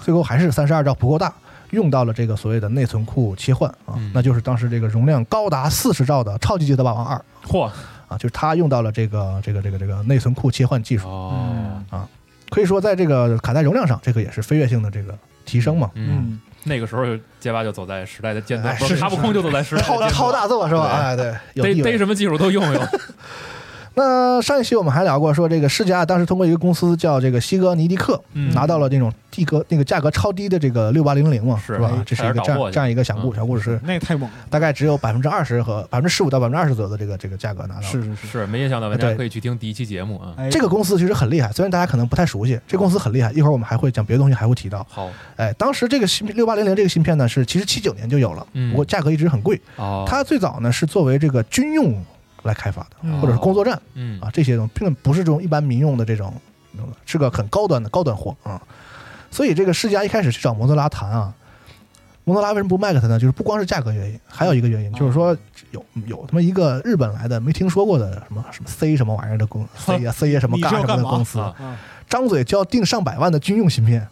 [0.00, 1.32] 最后还是三十二兆不够大，
[1.70, 4.10] 用到了这个所谓的内存库切换啊，嗯。
[4.12, 7.24] 那就是当时这个容量高达四十兆的超级街头霸王二。
[7.46, 7.70] 嚯。
[8.08, 11.80] 啊，就是它用到了这个这个这个这个内存库切换技术，哦。
[12.50, 15.88] 可以说在这个卡带容量上，这个也是飞跃性的这个提升嘛。
[15.94, 16.26] 嗯。
[16.32, 17.04] 嗯那个时候
[17.38, 20.88] 街霸就走在时代的尖端，卡普空就走在时代的 尖端超大作是吧？
[20.92, 21.32] 哎，对，
[21.74, 21.82] 逮。
[21.82, 22.88] 逮什么技术都用用。
[23.94, 32.02] 那上一期我们还聊过，说这个世嘉当时通过一个公司叫这个西格尼迪克，嗯拿到了那种地格那个价格超低的这个六八零零嘛，是吧哎？
[32.06, 37.82] 这是一个这差点倒货去样这样一个小故嗯小故事那也太猛了，大概只有百分之二十和百分之十五到百分之二十左右的这个这个价格拿到。
[37.82, 40.34] 是是是，是没印象的玩家对可以去听第一期节目啊。
[40.36, 43.32] 哎，这个公司其实很厉害，虽然大家可能不太熟悉，这公司很厉害。
[43.32, 44.86] 一会儿我们还会讲别的东西，还会提到。
[44.88, 49.60] 好哎，当时这个芯六八零零这个芯片呢，是其实七九年就有了，嗯不过价格一直很贵。
[49.76, 51.94] 哦，它最早呢是作为这个军用
[52.42, 53.20] 来开发的，嗯。
[53.20, 54.20] 或者是工作站嗯。
[54.20, 56.32] 啊，这些东西并不是这种一般民用的这种，
[57.04, 58.60] 是个很高端的高端货啊。
[59.30, 61.32] 所以这个世嘉一开始去找摩托罗拉谈啊，
[62.24, 63.18] 摩托罗拉为什么不卖给他呢？
[63.18, 65.36] 就是不光是价格原因，还有一个原因就是说
[65.70, 71.54] 有有他妈一个日本来的没听说过的什么什么 C 什么玩意儿的公 C 呀 C 呀什么你嘎什么的公司，啊。
[71.60, 74.08] 啊，张嘴就要定上百万的军用芯片，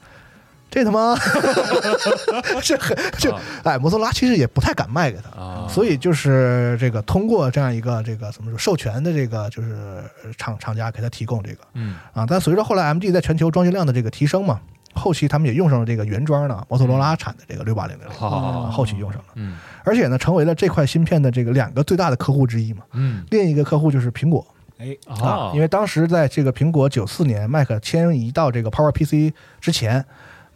[0.70, 1.16] 这他妈
[2.62, 5.40] 这很就啊哎，摩托罗拉其实也不太敢卖给他。
[5.40, 10.02] 啊，所以就是这个通过这样一个这个怎么说授权的这个就是
[10.36, 14.60] 厂厂家给他提供这个嗯啊，但随着后来 MG 在全球装机量的这个提升嘛，
[14.94, 22.82] 后期他们也用上了这个原装的摩托罗拉产的这个六八零零啊后期用上了，嗯而且呢成为了这块芯片的这个两个最大的客户之一嘛。
[22.92, 24.46] 嗯另一个客户就是苹果
[24.78, 30.04] 哎，啊，因为当时在这个苹果九四年 Mac 迁移到这个 Power PC 之前。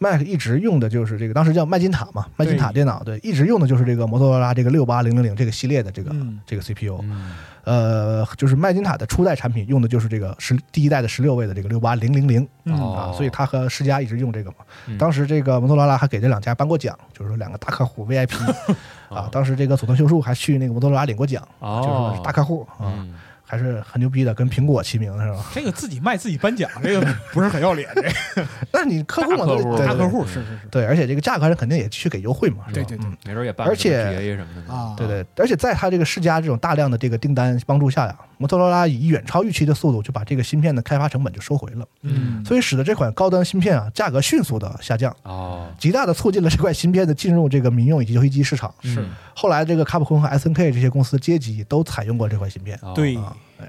[0.03, 6.99] Mac 一直用的就是这个，当时叫麦金塔嘛，麦金塔电脑，对，一直用的就是这个摩托罗拉这个六八零零零这个系列的这个、嗯这个 CPU。
[7.05, 7.33] 嗯
[7.65, 12.43] 呃，就是麦金塔的初代产品用的就是这个十第一代的十六位的这个六八零零零
[12.77, 14.57] 啊，所以它和世嘉一直用这个嘛。
[14.89, 18.35] 嗯当时这个摩托罗拉还给这两家颁过奖，就是说两个大客户 VIP
[19.09, 23.15] 啊，当时这个佐藤秀树还去那个摩托罗拉领过奖，就是大客户啊，嗯
[23.53, 25.45] 还是很牛逼的，跟苹果齐名是吧？
[25.53, 28.09] 这个自己卖自己颁奖， 这个不是很要脸，这个。
[28.73, 29.45] 但是你客户嘛，
[29.79, 32.73] 大客户是是是对，而且这个价格上肯定也去给优惠嘛，是吧？
[32.73, 33.17] 对对对嗯。
[33.27, 48.75] 没准也办而且什么的啊，对对，而且在他这个世家这种大量的这个订单帮助下呀，摩托罗拉以远超预期的速度就把这个芯片的开发成本就收回了，嗯，所以使得这款高端芯片啊价格迅速的下降，哦极大的促进了这块芯片的进入这个民用以及游戏机市场。
[48.83, 53.17] 是后来这个卡普空和 SNK 这些公司阶级都采用过这块芯片哦对。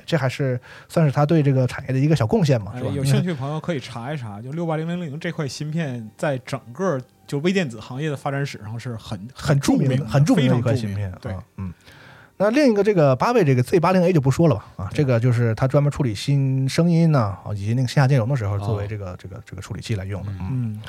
[0.07, 0.59] 这还是
[0.89, 2.89] 算是他对这个产业的一个小贡献嘛，是吧？
[2.89, 11.13] 哎有兴趣的朋友可以查一查， 就六八零零零这块芯片在整个就微电子行业的发展史上是很很著名很著名的一块芯片。
[11.21, 11.71] 对啊，嗯。
[12.37, 20.31] 那另一个这个八位这个 Z 八零 A 就不说了吧啊，这个就是它专门处理新声音呢、啊，以及那个线下兼容的时候作为这个、这个这个处理器来用的。
[20.31, 20.49] 嗯。
[20.51, 20.81] 嗯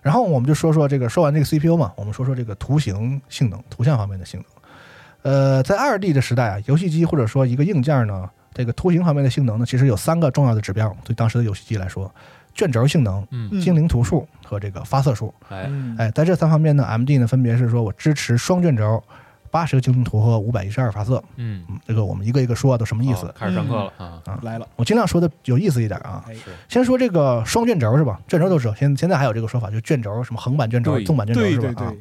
[0.00, 5.32] 然后我们就说说这个，说完这个 CPU 嘛，我们说说这个图形性能、图像方面的性能。
[5.34, 12.10] 呃，在二 D 的时代啊，游戏机或者说一个硬件呢，这个图形方面的性能呢，其实有三个重要的指标，对当时的游戏机来说，
[12.54, 13.26] 卷轴性能、
[13.60, 15.34] 精灵图数和这个发色数。
[15.48, 19.02] 哎嗯哎，在这三方面呢，MD 呢分别是说我支持双卷轴、
[19.50, 21.22] 八十个精灵图和五百一十二发色。
[21.36, 23.34] 嗯嗯，这个我们一个一个说都什么意思哦？
[23.36, 24.38] 开始上课了啊啊？
[24.42, 26.24] 来了，我尽量说的有意思一点啊。
[26.28, 28.20] 哎，是先说这个双卷轴是吧？
[28.28, 31.82] 卷轴都知道，现现在还有这个说法，就卷轴，什么横版卷轴、纵版卷轴是吧？
[31.82, 31.94] 啊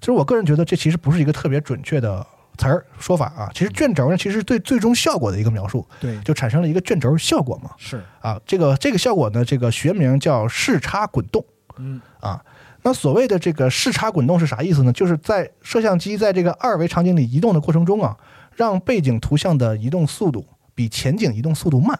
[0.00, 2.26] 其实我个人觉得这其实不是一个特别准确的
[2.58, 3.50] 词儿说法啊。
[3.54, 7.70] 其实卷轴呢，其实是对最终效果的一个描述，对，就产生了一个卷轴效果嘛。
[7.78, 11.44] 是，啊，这个这个效果呢，这个学名叫视差滚动
[11.78, 12.42] 嗯啊。
[12.82, 14.92] 那所谓的这个视差滚动是啥意思呢？
[14.92, 18.16] 就是在摄像机在这个二维场景里移动的过程中啊，
[18.56, 21.98] 让背景图像的移动速度比前景移动速度慢，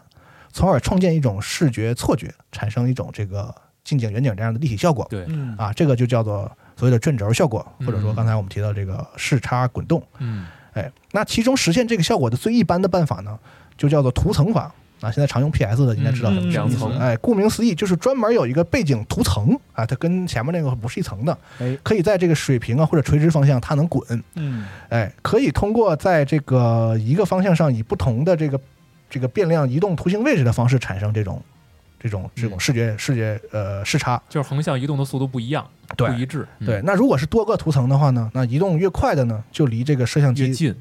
[0.51, 5.07] 从而创建一种视觉错觉，产生一种这个近景、远景这样的立体效果。
[5.09, 10.03] 对嗯啊，这个就叫做所谓的卷轴效果，或者说嗯刚才我们提到这个视差滚动。
[10.19, 13.39] 嗯哎，那其中实现这个效果的最一般的办法呢，
[13.77, 14.73] 就叫做图层法。
[15.03, 16.97] 啊，现在常用 PS 的应该知道什么意思两层。
[16.97, 24.23] 哎，顾名思义，就是专门有一个背景图层啊，它跟前面那个不是一层的，哎，可以在这个水平啊或者垂直方向它能滚。
[24.35, 28.59] 嗯哎，可以通过在这个一个方向上以不同的这个
[29.09, 31.41] 这个变量移动图形位置的方式产生这种
[31.99, 34.21] 这种这种嗯视觉视觉呃视差。
[34.29, 40.75] 就是横向移动的速度不一样，对不一致，嗯对，那如果是多个图层的话呢，那移动越快的呢，就离这个摄像机越近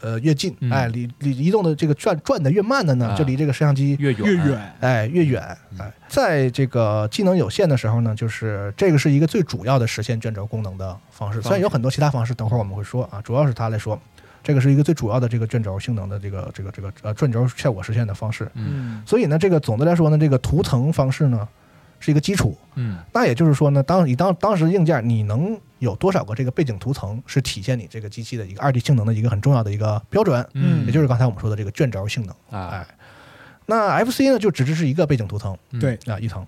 [0.00, 5.42] 呃越近，嗯哎，离离移动的这个转转的越慢的呢，啊就离这个摄像机越远越远，哎越远。
[5.72, 11.40] 嗯哎，在这个技能有限的时候呢，就是这个是一个最主要的实现卷轴功能的方式。
[11.40, 13.98] 虽然有很多其他方式，等会儿我们会说啊，主要是它来说，
[14.42, 18.44] 这个是一个最主要的这个卷轴性能的这个这个这个呃卷轴效果实现的方式。
[18.54, 21.48] 嗯嗯所以呢，这个总的来说呢，这个图层方式呢
[21.98, 22.56] 是一个基础。
[22.74, 32.60] 嗯那也就是说呢，当你当当时硬件你能有多少个这个背景图层，是体现你这个机器的一个二 D 性能的一个很重要的一个标准，嗯，也就是刚才我们说的这个卷轴性能。
[32.60, 32.68] 啊。
[32.68, 32.86] 哎，
[33.66, 35.80] 那 FC 呢就只支持一个背景图层嗯。
[35.80, 35.98] 对。
[36.06, 36.46] 啊，一层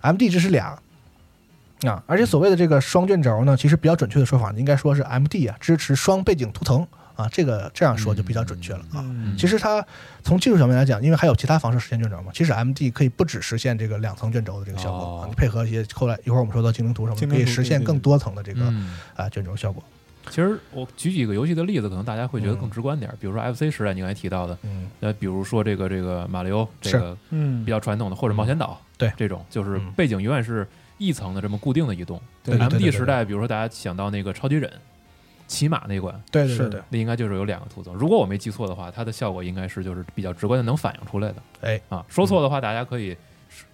[0.00, 0.78] ，MD 支持俩。
[1.82, 9.00] 啊，而且所谓的这个双卷轴呢，其实比较准确的说法呢，应该说是 MD 啊支持双背景图层啊，这个这样说就比较准确了啊。
[9.02, 9.84] 嗯其实它
[10.22, 19.82] 从技术层面来讲，因为还有其他方式实现卷轴嘛，其实 MD 可以不只实现这个两层卷轴的这个效果哦啊，你配合一些后来一会儿我们说到精灵图什么的，精灵图可以实现更多层的这个嗯啊卷轴效果。
[20.30, 23.16] 其实我举几个游戏的例子，可能大家会觉得嗯更直观点儿。
[23.20, 32.18] 比如说 FC 时代，你刚才提到的，嗯，呃，比如说这个这个马里奥这个嗯比较传统的，或者冒险岛，对这种就是嗯背景永远是一层的这么固定的移动。
[32.46, 34.72] MD 时代，比如说大家想到那个超级忍，
[35.46, 37.92] 骑马那关，是的对对对对，那应该就是有两个图层。
[37.94, 41.36] 如果我没记错的话，它的效果应该是就是比较直观的能反映出来的。
[41.60, 43.16] 哎啊，说错的话大家可以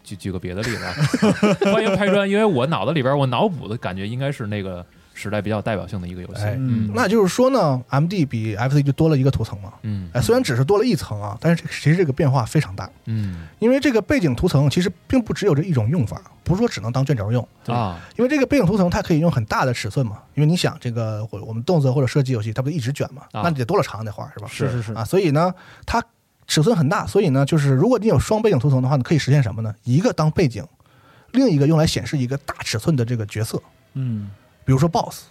[0.02, 0.92] 举举个别的例子啊，
[1.72, 4.84] 欢迎拍砖，因为我脑子里边我脑补的感觉应该是那个
[5.20, 6.42] 时代比较代表性的一个游戏。
[6.42, 9.74] 哎嗯那就是说呢，M D 比 F C 就多了一个图层嘛。
[9.82, 17.46] 嗯哎，虽然只是多了一层啊，但是其实这个变化非常大，嗯因为这个背景图层其实并不只有这一种用法，不是说只能当卷轴用。
[17.66, 24.48] 啊因为这个背景图层它可以用很大的尺寸嘛，因为你想这个我我们动作或者射击游戏，它不一直卷嘛，啊那你得多了长那画是吧？
[24.50, 25.54] 是是是啊，所以呢，
[25.84, 26.02] 它
[26.46, 29.72] 尺寸很大，所以呢，就是如果你有双背景图层的话，你可以实现什么呢？
[29.84, 30.64] 一个当背景，
[31.30, 33.62] 另一个用来显示一个大尺寸的这个角色，
[33.94, 34.30] 嗯
[34.64, 35.22] 比如说 BOSS。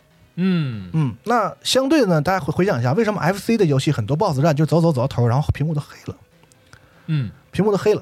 [0.41, 6.15] 嗯嗯，那相对的呢，大家回回想一下，为什么 FC 的游戏很多 BOSS 战就走走走到头，然后屏幕都黑了，
[7.07, 8.01] 嗯屏幕都黑了，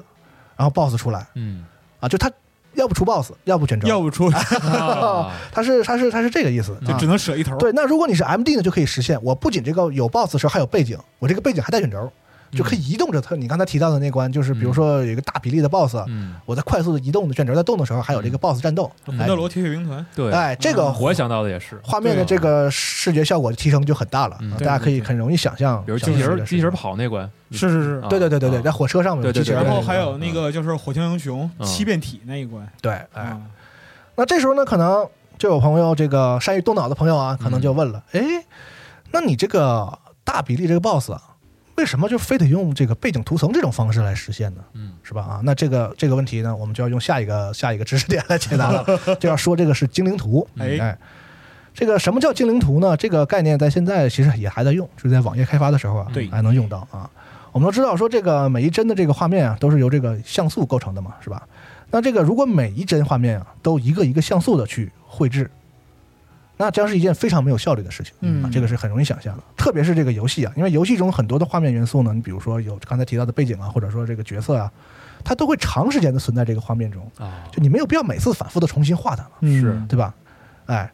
[0.56, 1.64] 然后 BOSS 出来嗯
[1.98, 2.30] 啊，就他
[2.74, 7.56] 要不出 BOSS，要不卷轴，要不出 啊他是他是他是这个意思，就啊只能舍一头。
[7.56, 9.20] 对，那如果你是 MD 呢，就可以实现。
[9.24, 12.12] 我不仅这个有 BOSS 的时候还有背景，我这个背景还带卷轴，
[12.52, 13.34] 就可以移动着它。
[13.34, 18.90] 你刚才提到的那关，就是比如说有一个大比例的 BOSS，、嗯，我在快速的移动的卷轴在动的时候，还有这个 BOSS 战斗。
[19.04, 25.84] 魂斗罗铁血兵团，对，哎，这个我想到的也是，画面的这个视觉效果提升就很大了，大家可以很容易想象。
[25.84, 28.00] 比如机器人机器人跑那关，是是是。
[28.00, 28.08] 啊。
[28.08, 28.62] 对对对对对，啊。
[28.62, 31.66] 在火车上面对对对机器人，然后还有那个就是火枪英雄嗯。
[31.66, 33.40] 七变体那一关，对，哎，啊，
[34.16, 35.06] 那这时候呢，可能
[35.38, 38.20] 就有朋友这个善于动脑的朋友啊，可能就问了，哎，
[39.12, 41.22] 那你这个大比例这个 BOSS 啊，
[41.78, 44.60] 为什么就非得用这个背景图层这种方式来实现呢？
[44.74, 45.22] 嗯是吧？
[45.22, 48.84] 啊，那这个这个问题呢，我们就要用下一个 下一个知识点来解答了，
[49.20, 50.46] 就要说这个是精灵图。
[50.58, 50.98] 哎哎，
[51.72, 52.96] 这个什么叫精灵图呢？
[52.96, 57.08] 这个概念在现在其实也还在用，就是在网页开发的时候啊，对还能用到啊。
[57.52, 61.46] 我们都知道说这个每一帧的这个画面啊，都是由这个像素构成的嘛，是吧？
[61.92, 65.48] 那这个如果每一帧画面啊都一个一个像素的去绘制，
[66.58, 68.12] 那将是一件非常没有效率的事情。
[68.20, 69.42] 嗯啊，这个是很容易想象的。
[69.56, 74.70] 特别是这个游戏啊，因为游戏中很多的画面元素呢，你比如说有刚才提到的背景啊，或者说这个角色啊，
[75.24, 80.14] 它都会长时间的存在这个画面中，啊，就你没有必要每次反复的重新画它了，嗯是对吧？
[80.66, 80.92] 哎，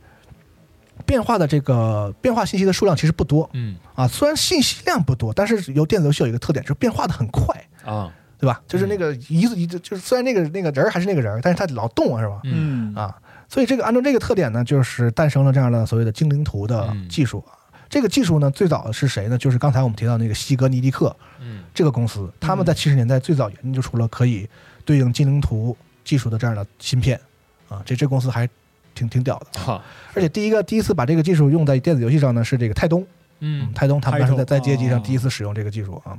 [1.06, 7.54] 变化的这个变化信息的数量其实不多嗯啊，虽然信息量不多，但是由电子游戏有一个特点，就是变化的很快。
[7.84, 8.62] 啊，对吧？
[8.66, 12.40] 就是那个一字一字，就是虽然那个那个人儿还是那个人儿，但是他老动啊，是吧？
[12.44, 13.14] 嗯嗯啊，
[13.48, 17.52] 所以这个按照这个特点呢，就是诞生了这样的所谓的精灵图的嗯技术啊。
[17.88, 19.38] 这个技术呢，最早是谁呢？
[19.38, 24.48] 就是刚才我们提到那个西格尼迪克嗯这个公司，他们在七十年代最早研究出了可以
[24.84, 27.20] 对应精灵图技术的这样的芯片
[27.68, 27.82] 啊。
[27.84, 28.48] 这这公司还
[28.94, 29.80] 挺挺屌的，好，
[30.14, 33.06] 而且第一个第一次把这个技术用在电子游戏上呢，是这个泰东。
[33.40, 36.16] 嗯泰东他们当时在在街机上哦第一次使用这个技术啊。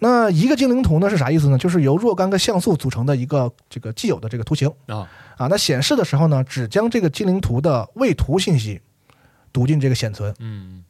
[0.00, 1.58] 那一个精灵图呢是啥意思呢？
[1.58, 5.46] 就是由若干个像素组成的一个这个既有的这个图形啊啊。
[5.48, 8.80] 那显示的时候呢，只将这个精灵图的位图信息
[9.52, 10.84] 读进这个显存，嗯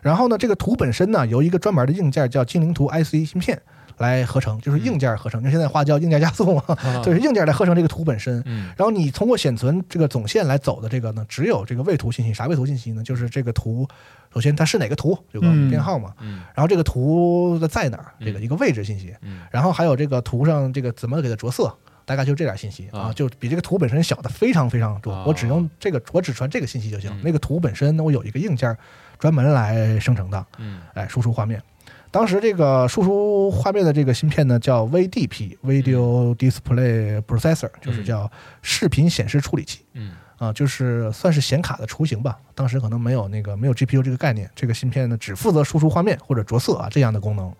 [0.00, 3.60] 然后呢，这个图本身呢由一个专门的硬件叫精灵图 IC 芯片
[3.98, 8.42] 来合成，就是硬件合成，因为现在话叫硬件加速嘛，啊 就是硬件来合成这个图本身。
[8.46, 12.34] 嗯然后你通过显存这个总线来走的这个呢，只有这个位图信息。
[12.34, 13.02] 啥位图信息呢？
[13.02, 13.88] 就是这个图，
[14.34, 16.12] 首先它是哪个图，有个嗯编号嘛。
[16.20, 19.14] 嗯然后这个图的在哪儿，这个嗯一个位置信息。
[19.22, 25.24] 嗯然后还有这个图上这个怎么给它着色，大概就这点信息啊啊，就比这个图本身小的非常非常多啊。
[25.26, 27.20] 我只用这个，我只传这个信息就行嗯。
[27.24, 28.76] 那个图本身我有一个硬件
[29.18, 31.62] 专门来生成的，嗯哎，输出画面。
[32.10, 38.30] 当时这个输出画面的这个芯片呢，叫 VDP（Video Display Processor），就是叫
[38.62, 42.38] 视频显示处理器嗯啊，就是算是显卡的雏形吧。
[42.54, 47.52] 当时可能没有那个没有 GPU 这个概念，这个芯片呢只负责输出画面或者着色啊这样的功能。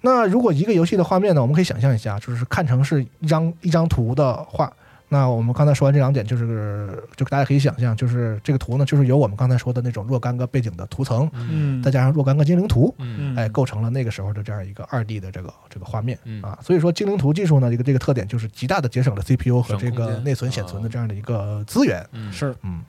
[0.00, 4.72] 那如果一个游戏的画面呢，我们可以想象一下，就是看成是一张一张图的画。
[5.12, 16.58] 那我们刚才说完这两点，就是就大家可以想象，就是这个图呢，就是由我们刚才说的那种若干个背景的图层，嗯再加上若干个精灵图，嗯哎，构成了那个时候的这样一个二 D 的这个这个画面嗯啊。
[16.62, 22.02] 所以说，精灵图技术呢，一个这个特点就是极大的节省了 CPU 和这个内存显存的这样的一个资源。
[22.12, 22.80] 嗯是嗯，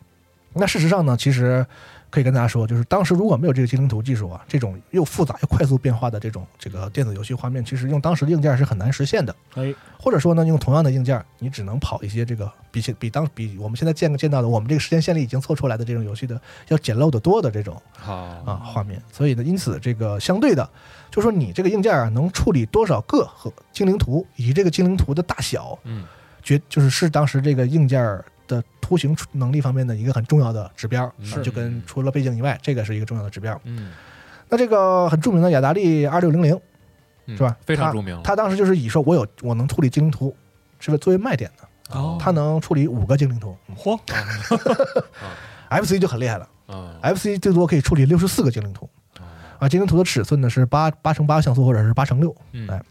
[0.54, 1.66] 那事实上呢，其实
[2.14, 9.36] 可以跟大家说，就是当时如果没有这个精灵图技术啊，这种又复杂又快速变化的这种这个电子游戏画面，其实用当时的硬件是很难实现的。
[9.56, 19.02] 哎，或者说呢，用同样的硬件，你只能跑一些这个比起比当比我们现在见见到的我们这个时间线里已经做出来的这种游戏的要简陋的多的这种啊画面。
[19.12, 20.70] 所以呢，因此这个相对的，
[21.10, 26.06] 就说你这个硬件啊能处理多少个和精灵图，以及这个精灵图的大小，嗯
[26.44, 31.12] 决就是是当时这个硬件的图形能力方面的一个很重要的指标。
[31.22, 33.60] 是啊就跟除了背景以外，这个是一个重要的指标。
[33.64, 33.92] 嗯。
[34.50, 36.60] 那这个很著名的雅达利二六零零，
[37.26, 37.58] 嗯是吧？
[37.66, 38.16] 非常著名。
[38.16, 40.36] 了，它当时就是以说我有我能处理精灵图，
[40.80, 41.98] 是为作为卖点的。
[41.98, 42.18] 哦。
[42.22, 43.58] 它能处理五个精灵图。
[43.76, 44.00] 嚯，，
[45.70, 48.88] FC 就很厉害了嗯 FC 最多可以处理六十四个精灵图
[49.20, 49.26] 哦。
[49.60, 52.36] 啊，精灵图的尺寸呢是八八乘八像素或者是八乘六。
[52.52, 52.68] 嗯。
[52.70, 52.84] 哎。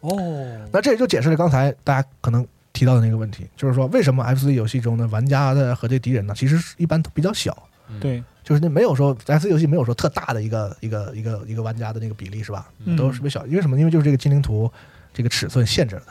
[0.00, 7.56] 哦，那这也就解释了刚才大家可能提到的那个问题，就是说为什么 FC 游戏中的玩家的和这敌人呢，其实一般都比较小，
[7.88, 12.68] 嗯对，就是那没有说 FC 游戏没有说特大的一个一个一个一个玩家的那个比例是吧？
[12.84, 13.78] 嗯都是特别小，因为什么？
[13.78, 14.70] 因为就是这个精灵图
[15.14, 16.02] 这个尺寸限制了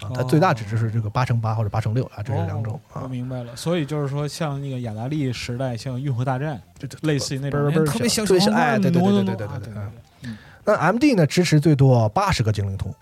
[0.00, 3.08] 它啊，它哦最大值就是这个八乘八或者八乘六啊，这是两种哦我啊。
[3.08, 10.32] 明白了，所以就是说，像那个雅达利时代，像运河大战，这这类似于那种特别小特别小小哎对对对对对对对对对
[10.66, 12.94] 那 MD 呢支持最多八十个精灵图，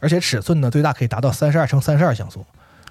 [0.00, 2.44] 而且尺寸呢最大可以达到三十二乘三十二像素。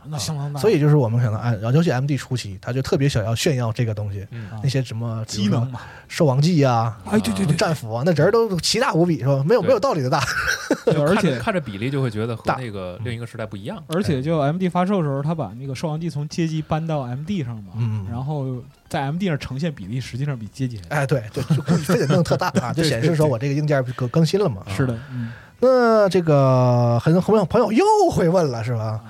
[0.06, 9.44] 那相当大，所以就是我们想到，哎，尤其 MD 初期，他就特别想要炫耀这个东西，嗯啊那些什么机能嘛，兽王记啊，哎，对对对，战斧啊，那人儿都奇大无比，是吧？
[9.46, 10.24] 没有没有道理的大。
[10.86, 13.84] 对 而且看着比例就会觉得和大那个另一个时代不一样。
[13.88, 24.64] 而且就 MD 发售的时候，他把那个兽王记从街机搬到 MD 上嘛，嗯然后在 MD 上呈现比例实际上比街机还哎，对，就就非得弄特大啊， 就显示说我这个硬件更更新了嘛。
[24.70, 29.02] 是的，嗯，那这个很多朋友朋友又会问了，是吧？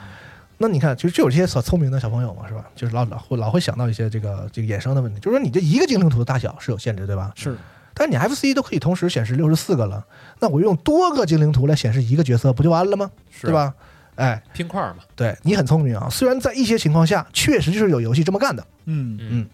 [0.58, 2.66] 那你看，就就有这些小聪明的小朋友嘛，是吧？
[2.76, 7.32] 就是老老会老会想到一些这个这个衍生的问题，就是说你这一个精灵图的大小是有限制，对吧？
[7.36, 7.56] 是，
[7.93, 10.04] 但是你 FC 都可以同时显示六十四个了，
[10.39, 13.10] 那我用多个精灵图来显示一个角色，不就完了吗？
[13.32, 13.54] 是对？
[13.54, 13.74] 吧？
[14.16, 15.04] 哎，拼块儿嘛。
[15.16, 16.10] 对你很聪明啊！
[16.12, 19.47] 虽然在一些情况下确实就是有游戏这么干的，嗯嗯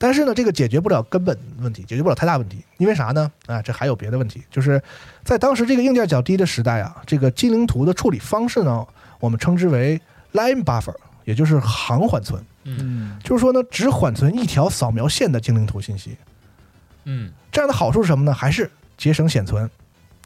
[0.00, 3.30] 但是呢，这个解决不了根本问题，解决不了太大问题，因为啥呢？
[3.44, 4.82] 啊，这还有别的问题，就是
[5.22, 8.86] 在当时这个硬件较低的时代啊，这个精灵图的处理方式呢，
[9.20, 10.00] 我们称之为
[10.32, 10.94] line buffer，
[11.26, 12.78] 也就是行缓存，嗯。
[12.80, 16.16] 嗯就是说呢，只缓存一条扫描线的精灵图信息。
[17.04, 17.30] 嗯。
[17.52, 18.32] 这样的好处是什么呢？
[18.32, 19.70] 还是节省显存。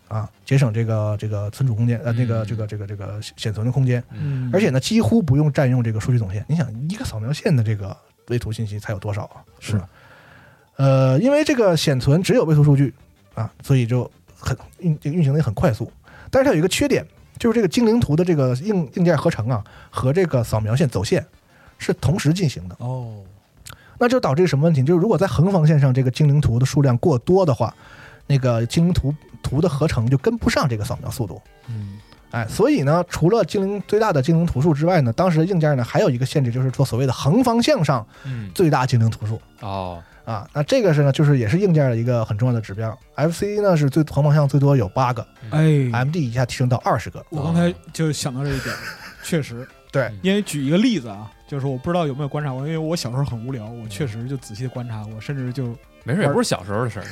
[0.06, 2.46] 啊，节省这个这个存储空间，呃，那个嗯。
[2.46, 6.44] 这个这个这个显存的空间，嗯嗯，而且呢，几乎不用占用这个数据总线。
[6.46, 7.96] 你想，一个扫描线的这个
[8.28, 9.42] 位图信息才有多少啊？
[9.60, 9.88] 是吧？
[10.76, 12.92] 呃，因为这个显存只有位图数据
[13.34, 15.90] 啊，所以就很运这个运行的也很快速。
[16.30, 17.06] 但是它有一个缺点，
[17.38, 21.24] 就是这个精灵图的这个硬硬件合成啊，和这个扫描线走线
[21.78, 22.76] 是同时进行的。
[22.80, 23.22] 哦，
[23.98, 24.82] 那就导致什么问题？
[24.82, 27.72] 就是如果在横方线上这个精灵图的数量过多的话，
[28.26, 31.40] 那个精灵图图的合成就跟不上这个扫描速度。
[31.68, 31.98] 嗯
[32.34, 40.48] 哎，所以呢，除了精灵最大的精灵图数之外呢，当时的硬件呢还有一个限制，就是说所谓的横方向上嗯最大精灵图数哦啊。
[40.52, 42.98] 那这个是呢，就是也是硬件的一个很重要的指标。
[43.16, 47.24] FC 呢是最横方向最多有八个哎，，MD 一下提升到二十个。
[47.30, 48.74] 我刚才就想到这一点，
[49.22, 57.04] 确实，对，因为举一个例子啊，就是我不知道有没有观察过，因为我小时候很无聊，我确实就仔细的观察过，甚至就没事，也不是小时候的事儿。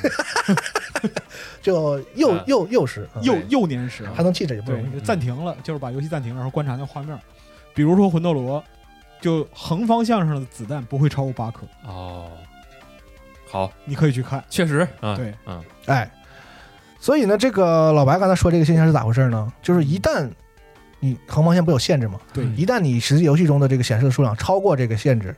[1.61, 4.91] 就幼啊幼幼时，嗯幼幼年时啊还，能记着也不容，易。
[4.93, 7.17] 就暂停了，就是把游戏暂停，然后观察那画面。
[7.73, 8.63] 比如说魂斗罗，
[9.19, 12.29] 就横方向上的子弹不会超过八颗，哦，
[13.49, 14.43] 好，你可以去看。
[14.49, 16.09] 确实，嗯，对，嗯哎，
[16.99, 19.51] 所以呢，这个老白刚才说这个现象是咋回事呢？
[19.61, 20.29] 就是一旦
[20.99, 22.19] 你横方向不有限制吗？
[22.31, 25.35] 对，嗯一旦你实际游戏中的这个显示的数量超过这个限制，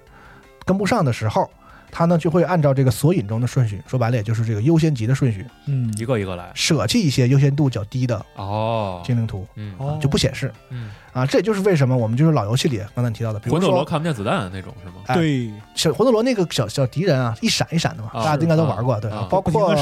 [0.66, 1.50] 跟不上的时候，
[1.98, 6.52] 它呢就会按照这个索引中的顺序，说白了也就是这个优先级的顺序，嗯，一个一个来。
[6.54, 9.74] 舍弃一些优先度较低的哦，精灵图，嗯。
[9.78, 9.98] 哦。
[10.02, 10.52] 就不显示。
[10.72, 11.26] 嗯，啊。
[11.26, 14.96] 这也就是为什么我们就是老游戏里刚才你提到的，比如魂斗罗看不见子弹那种是吗？
[15.08, 19.76] 哎对，小魂斗罗那个小小敌人啊，一闪一闪的嘛，啊大家应该都玩过，对啊，包括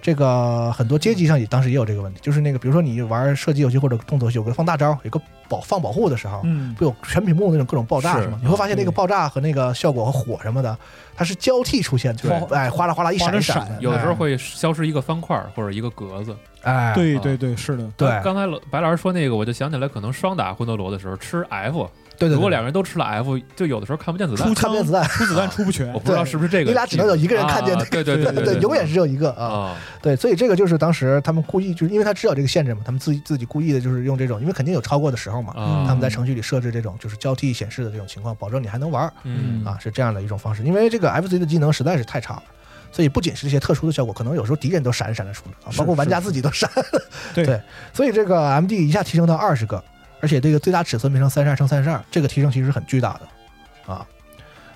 [0.00, 8.38] 这个很多街机上也当时也有这个问题，就是那个比如说你玩射击游戏或者动作游戏，有个放大招，有个保放保护的时候，嗯，不有全屏幕那种各种爆炸是是吗？
[8.42, 10.76] 你会发现那个爆炸和那个效果和火什么的，
[11.14, 16.34] 它是交替出现的，对就是哎，哗啦哗啦一闪一闪的，有的时候会消失一个方块或者一个格子。
[16.62, 16.94] 哎，啊。
[16.94, 18.08] 对对对，是的，对。
[18.22, 21.88] 刚刚才老白老师说那个，我就想起来，可能双打魂斗罗的时候吃 F，
[22.18, 24.48] 对对，如果两个人都吃了 F，就有的时候看不见子弹。
[24.48, 24.54] 出。
[24.54, 29.44] 看不见子弹，出子弹出不全我，不知道是不是这个，你俩只能有一个人看见啊对对对对对，永远是只有一个啊。
[29.44, 39.64] 啊，对，所以这个就是当时他们故意，就是因为他知道这个限制嘛，他们自己自己故意的就是用这种，因为肯定有超过的时候嘛，嗯，他们在程序里设置这种就是交替显示的这种情况，保证你还能玩嗯。
[39.64, 40.62] 啊，是这样的一种方式。
[40.64, 42.42] 因为这个 FC 的技能实在是太差了。
[42.90, 46.70] 所以不仅是这些特殊的效果，可能有时候敌人都闪闪的出来啊，包括玩家自己都闪。
[47.34, 47.60] 对对
[47.92, 49.82] 所以这个 MD 一下提升到二十个，
[50.20, 54.06] 而且这个最大尺寸变成三十二乘三十二，这个提升其实很巨大的啊。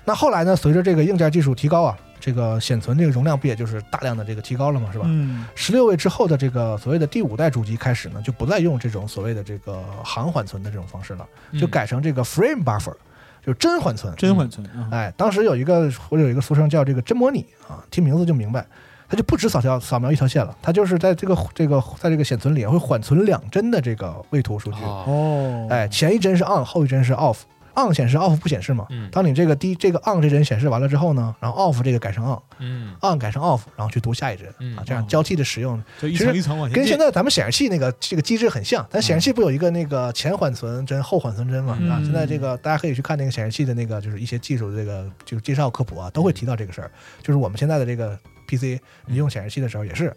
[0.05, 5.05] 那后来呢，随着这个硬件技术提高啊，这个显存这个容量不也就是大量的这个提高了嘛，是吧？
[5.07, 12.93] 嗯，十六位之后的这个所谓的第五代主机开始呢，就不再用这种所谓的这个行缓存的这种方式了，嗯就改成这个 frame buffer，
[13.45, 14.13] 就是真缓存。
[14.15, 18.65] 真缓存嗯，哎，当时有一个或者有一个俗称叫这个真模拟啊，听名字就明白，
[19.09, 24.81] 它就不止扫条扫描一条线了，它就是在这个这个在这个显存里会缓存两帧的这个位图数据。
[24.83, 27.39] 哦，哦，哎，前一帧是 on，后一帧是 off，
[27.75, 28.85] on 显示，off 不显示嘛。
[28.89, 36.75] 嗯当你这个第这个 on 这帧显示完了之后呢，然后 off 这个改成 on，on 嗯改成 off，然后去读下一帧嗯啊，这样哦交替的使用，就一其实层一层往前。
[36.75, 38.85] 跟现在咱们显示器那个这个机制很像。
[38.89, 41.77] 咱显示器不有一个那个前缓存帧、后缓存帧嘛？
[41.79, 46.91] 嗯啊，现在这个大家可以去看那个显示器的那个就是一些技术的这个就是介绍科普啊，都会提到这个事儿。
[47.21, 48.17] 就是我们现在的这个
[48.47, 50.15] PC，你用显示器的时候也是，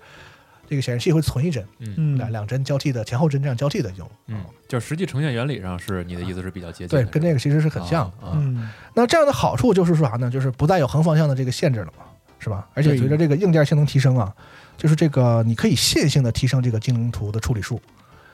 [0.69, 4.11] 这个显示器会存一帧，嗯嗯两两帧交替的前后帧这样交替的用。
[4.27, 8.07] 嗯，就实际呈现原理上是你的意思是比较接近对，跟这个其实是很像。
[8.21, 8.33] 啊。
[8.35, 10.31] 嗯那这样的好处就是说啥呢？
[10.31, 12.05] 就是不再有横方向的这个限制了嘛，
[12.39, 12.67] 是吧？
[12.75, 14.35] 而且随着这个硬件性能提升啊，
[14.77, 17.81] 就是这个你可以线性的提升这个精灵图的处理数。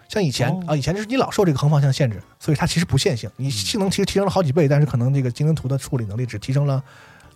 [0.09, 3.31] 像以前哦啊，以前就是你老受这个横方向限制，所以它其实不线性。
[3.37, 6.83] 你性能其实提升了好几倍，但是可能这个精灵图的处理能力只提升了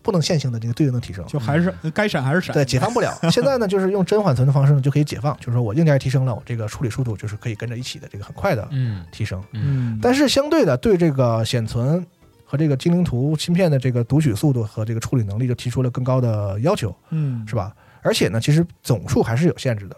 [0.06, 1.26] 不能线性的这个对应的提升。
[1.26, 2.54] 就还是该闪还是闪。
[2.54, 3.12] 对，解放不了。
[3.32, 9.42] 现在呢，就是用真缓存的方式呢，就可以解放，就是说我硬件提升了，我这个处理速度就是可以跟着一起的这个很快的嗯提升。
[9.52, 12.06] 嗯，但是相对的，对这个显存
[12.44, 17.74] 和这个精灵图芯片的这个读取速度和这个处理能力就提出了更高的要求，嗯是吧？
[18.02, 19.96] 而且呢，其实总数还是有限制的。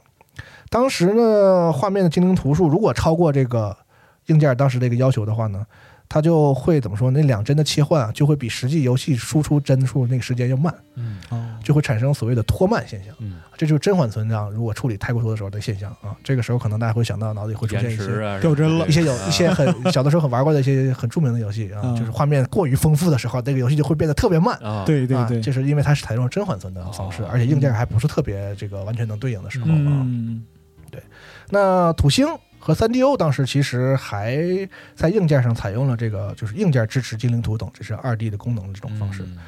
[0.70, 3.76] 当时呢，画面的精灵图数如果超过这个
[4.26, 5.66] 硬件当时这个要求的话呢，
[6.08, 7.10] 它就会怎么说？
[7.10, 13.14] 那两帧的切换啊，就会比实际游戏输出帧数那个时间要慢，嗯哦就会产生所谓的拖慢现象。
[13.18, 16.16] 嗯，这就是真缓存量如果处理太过多的时候的现象啊。
[16.24, 18.06] 这个时候可能大家会想到脑子里会出现一些
[18.40, 24.56] 掉帧了一些有一些啊 很 小的时候很玩过的一些很著名的游戏啊，嗯就是画面过于丰富的时候，那个游戏就会变得特别慢。
[24.62, 29.72] 啊，啊，对对对，这是因为它是采用了真缓存的方式，哦而且硬件还不是特别这个完全能对应的时候啊。
[29.76, 30.42] 嗯
[31.50, 32.26] 那土星
[32.58, 34.36] 和 3DO 当时其实还
[34.94, 39.22] 在硬件上采用了这个就是硬件支持精灵图等这是二 D 的功能的这种方式。
[39.22, 39.38] 嗯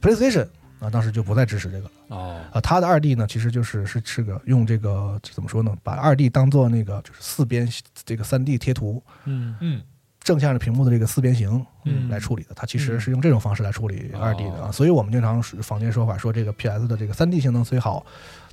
[0.00, 0.46] PlayStation
[0.78, 1.90] 啊，当时就不再支持这个了。
[2.06, 7.68] 哦，啊，它的二 D 呢，其实就是是是个用这个怎么说呢，把二 D 当做那个就是四边
[8.04, 9.82] 这个三 D 贴图嗯嗯
[10.28, 18.04] 正向着屏幕的这个四边形嗯来处理的，它其实是用这种方式来处理哦二 D 的啊，所以我们经常是坊间说法说这个 PS 的这个三 D 性能虽好，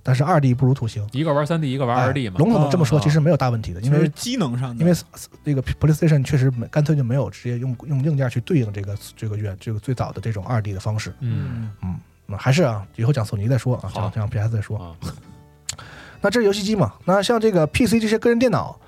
[0.02, 1.06] 但是二 D 不如图形。
[1.12, 4.98] 一个玩三 D，一个玩二 D 嘛哎，笼统的这么说，哦其实没有大问题的，因为机能上的，因为
[5.44, 11.14] 那个 PlayStation 确实没干脆就没有直接用用硬件去对应这个这个远这个最早的这种二 D 的方式。
[11.20, 14.78] 嗯嗯，那还是啊，以后讲索尼再说啊，好讲讲 PS 再说。
[14.78, 14.96] 啊
[16.22, 16.94] 那这是游戏机嘛？
[17.06, 18.80] 那像这个 PC 这些个人电脑，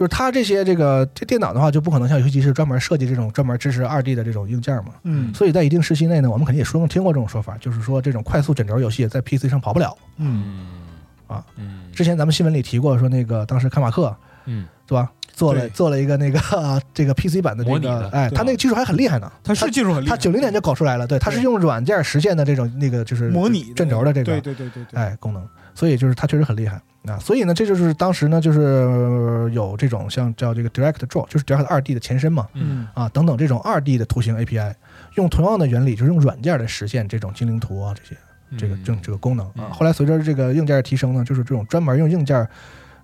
[0.00, 4.94] 就是它这些这个这电脑的话，就不可能像游戏机是专门设计这种专门支持二 D 的这种硬件嘛。
[5.02, 9.94] 嗯所以在一定时期内呢，我们肯定也说听过这种说法，就是说这种快速卷轴游戏在 PC 上跑不了。
[10.16, 19.30] 嗯嗯啊嗯之前咱们新闻里提过，说那个当时卡马克嗯对吧，做了做了一个那个、啊这个 PC 版的这模拟的，个哎，他那个技术还很厉害呢。
[19.44, 27.18] 他是技术很厉害，他九零年就搞出来了，对，他是用软件实现的这种那个就是模拟卷轴的这个对对对对对，哎功能，所以就是它确实很厉害啊。
[27.18, 34.74] 所以呢，这就是当时呢，就是呃有这种像叫这个 Direct Draw，就是 Direct 二 D 的前身嘛，嗯啊等等这种二 D 的图形 API，
[35.16, 38.16] 用同样的原理，就是用软件来实现这种精灵图啊这些
[38.58, 39.52] 这个这这个功能啊。
[39.56, 42.46] 嗯后来随着这个硬件提升呢，就是这种专门用硬件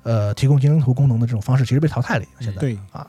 [0.02, 2.24] 呃提供精灵图功能的这种方式，其实被淘汰了。
[2.40, 3.06] 现在对啊，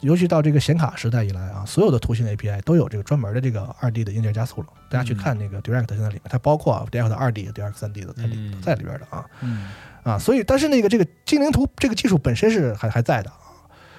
[0.00, 4.68] 尤其到这个显卡时代以来啊，所有的图形 API 都有这个专门的这个二 D 的硬件加速了。
[4.88, 9.68] 大家去看那个 Direct 现在里面，它包括啊 Direct 二 D、Direct 三 D 的在里在里边的啊嗯
[10.04, 13.36] 啊，所以但是那个这个精灵图这个技术本身是还还在的啊。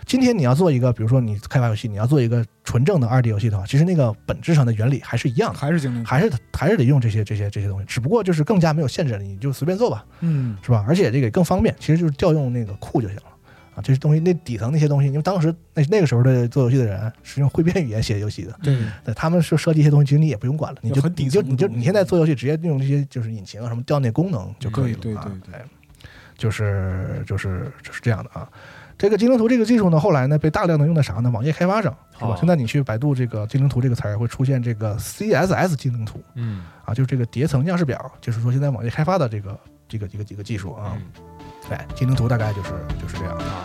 [0.06, 10.84] 今天你要做一个，比如说你开发游戏，你要做一个纯正的二 D 游戏的话，其实那个本质上的原理还是一样的，还是精灵，还是还是得用这些这些这些东西，只不过就是更加没有限制了，你就随便做吧，嗯是吧？
[10.88, 13.24] 而且这个更方便，其实就是调用那个库就行了。
[13.80, 25.64] 啊，这些东西，那底层那些东西，因为当时那那个时候的做游戏的人是用汇编语言写游戏的，对对，他们是设计一些东西，其实你也不用管了，你就很底你就你就你现在做游戏直接用这些就是引擎啊什么调那功能就可以了啊，对对对对哎
[26.38, 28.50] 就是就是就是这样的啊。
[28.98, 31.30] 这个精灵图这个技术呢，后来呢被大量的用在啥呢？
[31.30, 32.36] 网页开发上是吧哦？
[32.38, 39.58] 现在你去百度这个精灵图这个词儿，会出现这个 CSS 精灵图嗯啊，就是这个叠层样式表，就是说现在网页开发的这个
[39.88, 40.98] 这个这个几个技术啊。
[40.98, 41.24] 嗯
[41.70, 42.70] 哎，精灵图大概就是
[43.02, 43.36] 就是这样。
[43.38, 43.64] 啊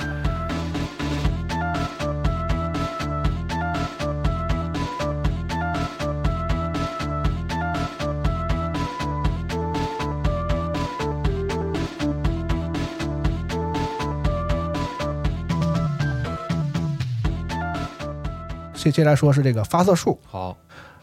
[18.85, 20.55] 接接下来说是这个发色数，好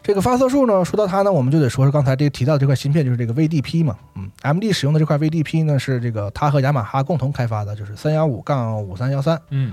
[0.02, 3.96] 这个发色数呢，说到它呢，我们就得说是刚才这个提到的这块芯片，就是这个 VDP 嘛。
[4.16, 9.72] 嗯，MD 使用的这块 VDP 呢，是这个它和雅马哈共同开发的，就是三幺五杠五三幺三嗯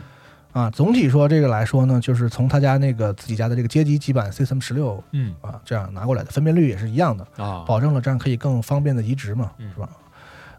[0.52, 0.70] 啊。
[0.70, 9.90] 总体说这个来说呢，就是从他家那个自己家的这个街机基板 System 十六嗯啊这样拿过来的，分辨率也是一样的，啊保证了这样可以更方便的移植嘛，嗯是吧？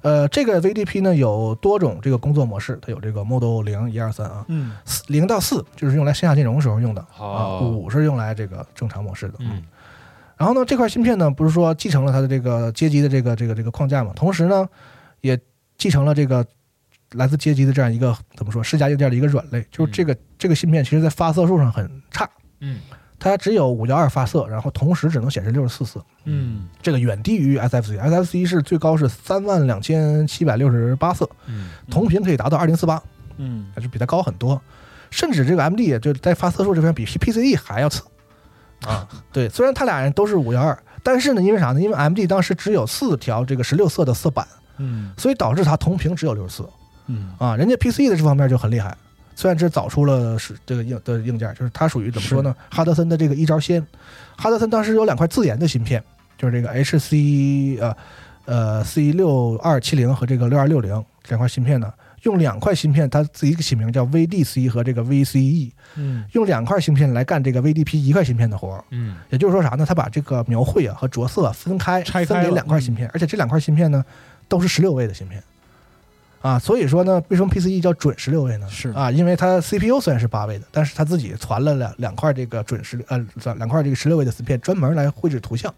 [0.02, 4.72] 呃，这个 VDP 呢有多种这个工作模式，它有这个 Model 零、一二三啊，嗯。
[4.84, 9.34] 四零到四就是用来线下金融时候用的啊，哦五是用来这个正常模式的。
[9.40, 9.62] 嗯。
[10.36, 14.66] 然后呢，这块芯片呢不是说继承了它的这个街机的这个这个这个框架嘛，同时呢
[15.20, 15.38] 也
[15.76, 16.46] 继承了这个
[17.12, 22.26] 来自街机的这样一个怎么说世家硬件的一个软肋，就是这个、这个芯片其实在发色数上很差，
[22.60, 22.78] 嗯
[23.20, 26.66] 它只有五幺二发色，然后同时只能显示六十四色，嗯。
[26.80, 31.68] 这个远低于 SFC，SFC 是最高是三万两千七百六十八色，嗯。
[31.90, 33.00] 同频可以达到二零四八，
[33.36, 33.66] 嗯。
[33.80, 34.58] 就比它高很多，
[35.10, 38.02] 甚至这个 MD 就在发色数这边比 PCE 还要次。
[38.86, 39.06] 啊。
[39.30, 41.80] 对，虽然它俩人都是五幺二，但是呢，因为啥呢？
[41.82, 44.48] 因为 MD 当时只有四条这个十六色的色板，
[44.78, 45.12] 嗯。
[45.18, 46.66] 所以导致它同屏只有六十四。
[47.06, 47.34] 嗯。
[47.38, 47.54] 啊。
[47.54, 48.96] 人家 PCE 的这方面就很厉害，
[49.34, 52.54] 虽然这早出了是这个硬的硬件，就是它属于怎么说呢？
[52.70, 53.84] 哈德森的这个一招鲜。
[54.36, 56.02] 哈德森当时有两块自研的芯片，
[56.36, 57.96] 就是这个 HC 呃
[58.44, 68.84] 呃 C 六二七零和这个六二六零两块芯片呢，用两块芯片，它自己起名叫 VDC 和这个 VCE，嗯用两块芯片来干这个 VDP 一块芯片的活儿。
[68.90, 69.86] 嗯也就是说啥呢？
[69.86, 74.04] 他把这个描绘啊和着色啊分开，拆开分给两块芯片，而且这两块芯片呢
[74.48, 75.42] 都是十六位的芯片。
[76.40, 78.66] 啊，所以说呢，为什么 PCE 叫准十六位呢？
[78.70, 83.18] 是啊，因为它 CPU 虽然是八位的，但是它自己传了两两块这个准十呃
[83.56, 85.72] 两块这个十六位的芯片，专门来绘制图像，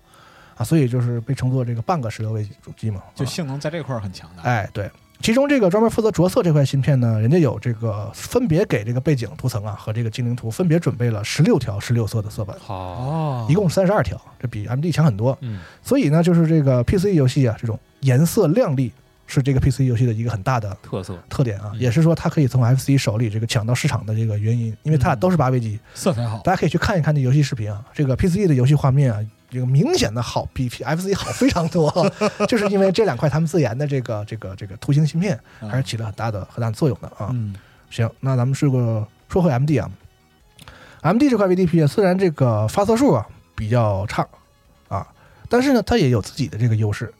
[0.56, 3.00] 啊，所以就是被称作这个半个十六位主机嘛。
[3.00, 4.42] 啊就性能在这块儿很强的。
[4.42, 4.88] 哎，对，
[5.20, 15.36] 其中这个专门负责着色这块芯片呢，人家有这个分别给这个背景图层啊和这个精灵图分别准备了十六条十六色的色板，好哦一共三十二条，这比 MD 强很多。
[15.40, 18.92] 嗯所以呢，就是这个 P C E 游戏啊，这种颜色亮丽
[19.32, 26.38] 是这个 PC 游戏的一个很大的特色特点啊，嗯也是说它可以从 FC 手里这个抢到市场的这个原因，因为它俩都是八位机，色彩好。
[26.44, 29.18] 大家可以去看一看这游戏视频啊，这个 PC 的游戏画面啊，
[29.50, 31.90] 这个明显的好，比 FC 好非常多，
[32.46, 37.30] 就是因为这两块他们自研的这个这个这个图形芯片还是起了很大的很大的作用的啊。
[37.32, 37.54] 嗯
[37.90, 39.90] 行，那咱们是个说回 MD 啊
[41.02, 44.26] ，MD 这块 VDP 啊，虽然这个发色数啊比较差
[44.88, 45.06] 啊，
[45.48, 47.12] 但是呢，它也有自己的这个优势，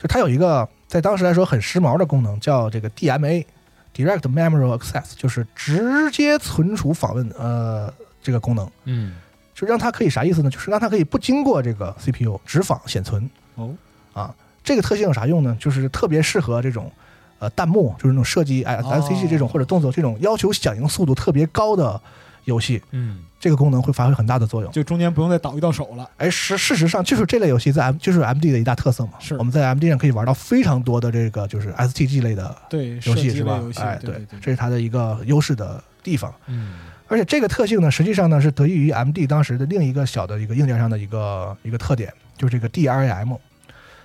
[0.00, 9.16] 就它有一个在当时来说很时髦的功能，叫这个 DMA（Direct Memory Access），就是直接存储访问呃这个功能，嗯
[9.54, 10.50] 就让它可以啥意思呢？
[10.50, 13.74] 就是让它可以不经过这个 CPU 直访显存哦
[14.12, 14.34] 啊。
[14.62, 15.56] 这个特性有啥用呢？
[15.60, 16.90] 就是特别适合这种
[17.38, 22.00] 呃弹幕，就是那种射击哎哦 FCG 这种或者动作这种要求响应速度特别高的
[22.46, 24.72] 游戏，嗯这个功能会发挥很大的作用。
[24.72, 26.08] 就中间不用再倒一道手了。
[26.16, 29.12] 哎，事事实上就是这类游戏在 M 就是 MD 的一大特色嘛。
[29.20, 36.34] 是我们在 MD 上可以玩到非常多的这个就是 STG 类的对，游戏是吧哎，对对，这是它的一个优势的地方。
[36.46, 36.78] 嗯
[37.08, 43.38] 而且这个特性呢，实际上呢是得益于 MD 当时的另一个小的一个硬件上的一个一个特点，就是这个 DRAM。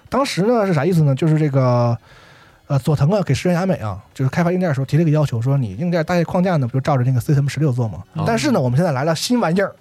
[0.08, 1.16] 当时呢是啥意思呢？
[1.16, 1.98] 就是这个
[2.72, 8.02] 呃佐藤啊给石原雅美啊，就是开发硬件的时候提了一个要求，说你硬件大概框架呢不就照着那个 System 十六做吗？
[8.14, 9.76] 哦但是呢，我们现在来了新玩意儿。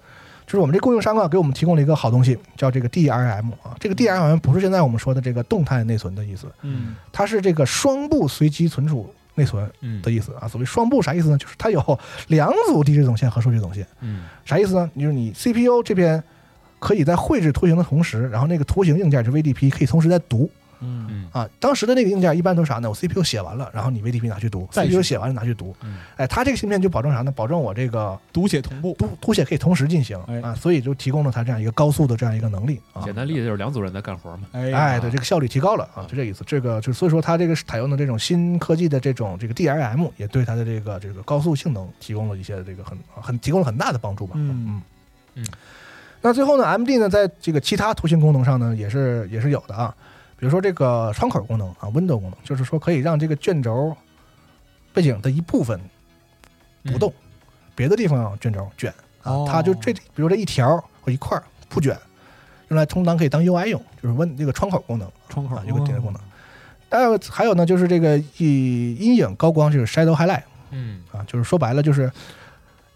[0.45, 3.73] 就是我们这供应商啊，给我们提供了一个好东西，叫这个 DRM 啊。
[3.79, 10.49] 这个 DRM 不是现在我们说的这个动态内存的意思，嗯它是这个双步随机存储内存嗯的意思啊。
[10.49, 11.37] 所谓双步啥意思呢？
[11.37, 13.87] 就是它有两组地址总线和数据总线。
[14.01, 14.91] 嗯啥意思呢？
[14.99, 16.21] 就是你 CPU 这边
[16.79, 20.49] 可以在绘制图形的同时，然后那个图形硬件就 VDP 可以同时在读
[20.81, 21.49] 嗯嗯啊。
[21.59, 22.89] 当时的那个硬件一般都是啥呢？
[22.89, 25.75] 我 CPU 写完了，然后你 VDP 拿去读再，CPU 写完了拿去读。
[25.83, 27.31] 嗯哎，它这个芯片就保证啥呢？
[27.31, 28.95] 保证我这个读写同步。
[28.99, 33.01] 读读写可以同时进行哎啊，所以就提供了它这样一个高速的这样一个能力啊。
[33.03, 34.43] 简单例子就是两组人在干活嘛。
[34.51, 36.43] 哎哎，对，这个效率提高了啊，就这意思。
[36.45, 44.33] 这个就所以说，它这个采用的这种新科技的这种这个 DRM，也对它的这个这个高速性能提供了一些这个很很提供了很大的帮助吧。
[44.35, 44.81] 嗯嗯
[45.35, 45.45] 嗯
[46.23, 49.95] 那最后呢，MD 呢，在这个其他图形功能上呢，也是也是有的啊。
[50.41, 53.95] 比如说这个窗口功能啊，Window 功能，就是说可以让这个卷轴
[54.91, 55.79] 背景的一部分
[56.83, 57.13] 不动，
[57.75, 61.95] 别的地方卷轴卷啊哦，它就这，比如这一条或一块儿不卷，
[62.69, 66.19] 用来充当可以当 UI 用，就是问这个窗口功能窗口啊，有个点的功能。
[66.19, 66.25] 哦。
[66.89, 71.03] 还有还有呢，就是这个以阴影高光，就是 Shadow Highlight 嗯。
[71.11, 72.11] 啊，就是说白了就是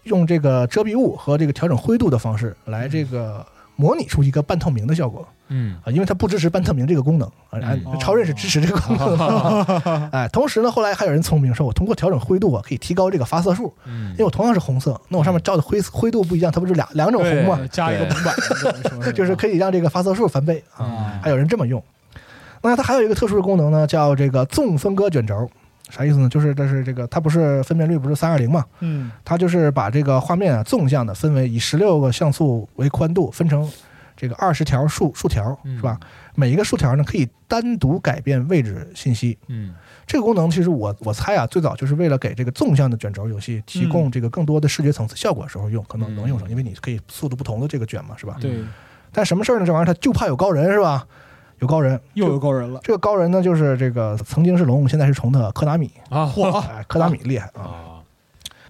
[0.02, 10.08] 用这个遮蔽物和这个调整灰度的方式来这个模拟出一个半透明的效果嗯啊，因为它不支持半透明这个功能啊，嗯啊超任是支持这个功能的。
[10.12, 17.60] 哎，同时呢，后来还有人聪明说，我通过调整灰度啊，可以提高这个发色数，嗯因为我同样是红色，那我上面照的灰灰度不一样，它不是两两种红吗？
[17.70, 20.84] 加一个红版， 就是可以让这个发色数翻倍啊。
[20.84, 21.82] 啊，还有人这么用。
[22.62, 25.48] 那它还有一个特殊的功能呢，叫这个纵分割卷轴，
[25.90, 26.28] 啥意思呢？
[26.28, 33.70] 就是这是这个它不是分辨率不是三二零嘛，嗯它就是把这个画面啊纵向的分为以十六个像素为宽度，分成
[34.16, 35.98] 这个二十条竖竖条是吧？
[36.34, 39.38] 每一个竖条呢可以单独改变位置信息。
[39.48, 39.74] 嗯
[40.06, 48.36] 这个功能其实我我猜啊，最早就是为了给这个纵向的卷轴游戏提供这个更多的视觉层次效果的时候用，可能能用上，因为你可以速度不同的这个卷嘛，是吧？
[48.40, 48.52] 对，
[49.12, 49.66] 但什么事儿呢？
[49.66, 51.06] 这玩意儿它就怕有高人是吧？
[51.58, 52.80] 有高人，又有高人了。
[52.82, 55.90] 这个高人呢，就是这个曾经是龙，现在是虫的柯达米。
[56.10, 57.62] 啊嚯哎，柯达米厉害啊！
[57.62, 58.02] 啊。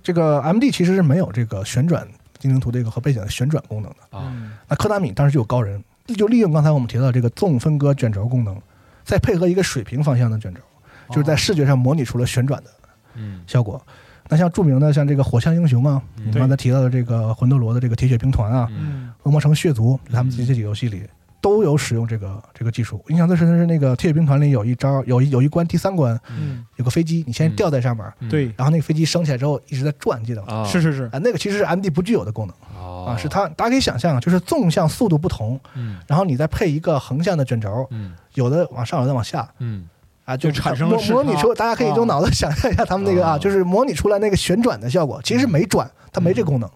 [0.03, 2.07] 这个 M D 其实是没有这个旋转
[2.39, 4.17] 精灵图这个和背景的旋转功能的。
[4.17, 4.31] 啊。
[4.33, 5.83] 嗯那柯达米当时就有高人，
[6.17, 8.57] 就利用刚才我们提到的这个纵分割卷轴功能，
[9.05, 10.61] 再配合一个水平方向的卷轴，
[11.09, 12.71] 就是在视觉上模拟出了旋转的
[13.15, 13.43] 嗯。
[13.49, 13.85] 效果。
[14.29, 16.29] 那像著名的像这个火枪英雄啊，嗯。
[16.29, 19.13] 你刚才提到的这个魂斗罗的这个铁血兵团啊，嗯。
[19.25, 21.03] 恶魔城血族，他们这这几个游戏里
[21.47, 23.01] 都有使用这个这个技术。
[23.07, 28.29] 印象最深的是那个铁血兵团里有一招，有一有一关第三关嗯，有个飞机，你先吊在上面，嗯。
[28.29, 30.53] 对，然后那个飞机升起来之后一直在转，记得吗？
[30.53, 32.57] 啊是是是，啊，那个其实是 M D 不具有的功能。
[32.77, 33.07] 哦。
[33.07, 35.99] 啊，是它大家可以想象，就是纵向速度不同，嗯。
[36.09, 38.13] 然后你再配一个横向的卷轴，嗯。
[38.35, 39.49] 有的往上，有的往下。
[39.61, 39.87] 嗯。
[40.25, 46.69] 啊，就就产生了模模拟出，大家可以用脑子想象一下他们那个啊，哦就是模拟出来那个旋转的效果，其实没转，它没这功能。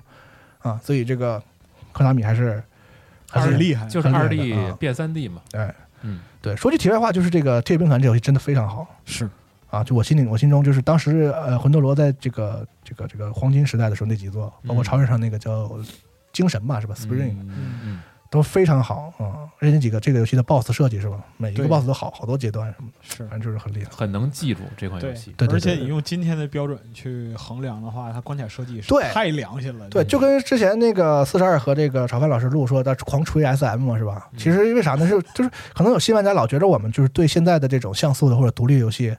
[0.62, 1.42] 嗯啊，所以这个
[1.90, 2.62] 科纳米还是
[3.30, 6.56] 还是还是厉害，就是二 D 啊变三 D 嘛哎，嗯对。
[6.56, 9.28] 说句题外话，就是这个《铁血兵团》这游戏真的非常好是
[9.70, 9.84] 啊！
[9.84, 15.70] 就我心里，我心中就是当时呃，魂斗罗在这个这个这个黄金时代的时候那几座，包括嗯超越上那个叫
[16.32, 18.00] 精神吧，是吧？Spring 嗯嗯
[18.30, 19.50] 都非常好啊！
[19.58, 21.18] 而且那几个这个游戏的 BOSS 设计是吧？
[21.36, 23.90] 每一个 BOSS 都好好多阶段什么的，是反正就是很厉害。
[23.90, 29.88] 很能记住这款游对戏对对而且你用今天的标准去衡量的话，它关卡设计是对太良心了。
[29.88, 34.30] 对，就跟之前那个四十二和这个炒饭老师录说的狂吹 SM 嘛，是吧？
[34.36, 35.06] 其实因为啥呢？
[35.08, 39.16] 是就是可能有新玩家老觉得我们就是对现在的这种像素的或者独立游戏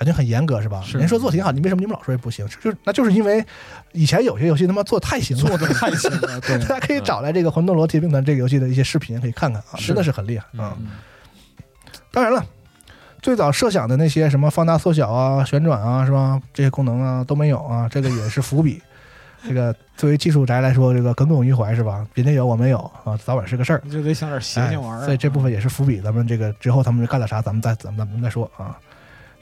[0.00, 0.82] 感觉很严格，是吧？
[0.82, 2.46] 是人说做挺好，你为什么你们老说不行？
[2.48, 3.44] 就是那就是因为
[3.92, 10.74] 以前有些游戏他妈做太行了，做的太行了， 对，大家可以找来这个《魂斗罗铁血兵团》这个游戏的一些视频可以看看啊，是真的是很厉害啊！
[10.80, 10.86] 嗯
[12.10, 12.42] 当然了。
[13.22, 16.40] 最早设想的那些什么放大、缩小啊、旋转啊，是吧？
[16.54, 18.80] 这些功能啊都没有啊，这个也是伏笔。
[19.46, 22.06] 这个作为技术宅来说，这个耿耿于怀是吧？
[22.14, 23.82] 人家有我没有啊，早晚是个事儿。
[23.90, 25.02] 就得想点邪性玩意儿。
[25.02, 26.00] 哎所以这部分也是伏笔。
[26.00, 28.78] 咱们这个之后他们干了啥，咱们再咱们咱们再说啊。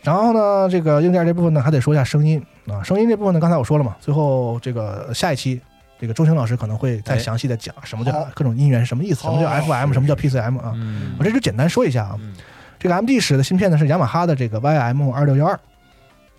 [0.03, 2.83] 然后呢，这个硬件这部分呢，还得说一下声音啊。
[2.83, 5.61] 声音这部分呢，刚才我说了嘛，最后这个下一期。
[6.01, 10.73] 这个钟情老师可能会再哎详细的讲什么叫各种音源是什么意思，什么叫 FM，什么叫 PCM 啊。
[10.77, 12.15] 嗯我这就简单说一下啊。
[12.21, 12.37] 嗯
[12.79, 15.59] 这个 MD 使的芯片呢是雅马哈的这个 YM 二六幺二，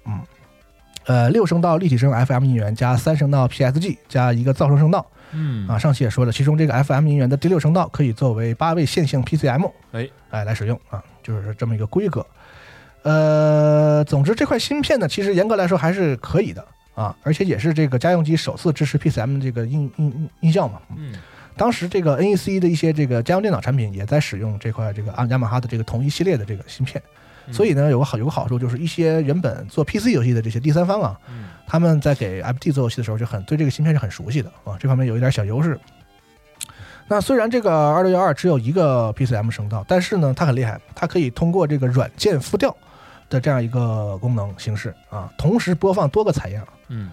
[0.06, 0.22] 嗯，
[1.08, 5.78] 呃，六声道立体声 FM 音源加三声道 PSG 加一个噪声声道嗯啊。
[5.78, 12.26] 上期也说了，其中这个 FM 音源的第六声道可以作为八位线性 PCM，哎哎来使用啊，就是这么一个规格。
[13.04, 20.82] 呃，总之这块芯片呢，其实严格来说还是可以的啊，而且也是这个家用机首次支持 PCM 这个音音音音效嘛。
[20.98, 21.14] 嗯
[21.58, 27.04] 当时这个 NEC 的一些这个家用电脑产品也在使用这块这个啊雅马哈的这个同一系列的这个芯片，
[27.48, 35.78] 嗯所以呢有个好有个好处就是一些原本做 PC 游戏的这些第三方啊，嗯他们在给 FT 做游戏的时候就很对这个芯片是很熟悉的啊，这方面有一点小优势。
[37.10, 42.74] 那虽然这个二六幺二只有一个 PCM 声道，但是呢它很厉害，它可以通过这个软件复调
[43.30, 46.68] 的这样一个功能形式啊，同时播放多个采样。
[46.88, 47.12] 嗯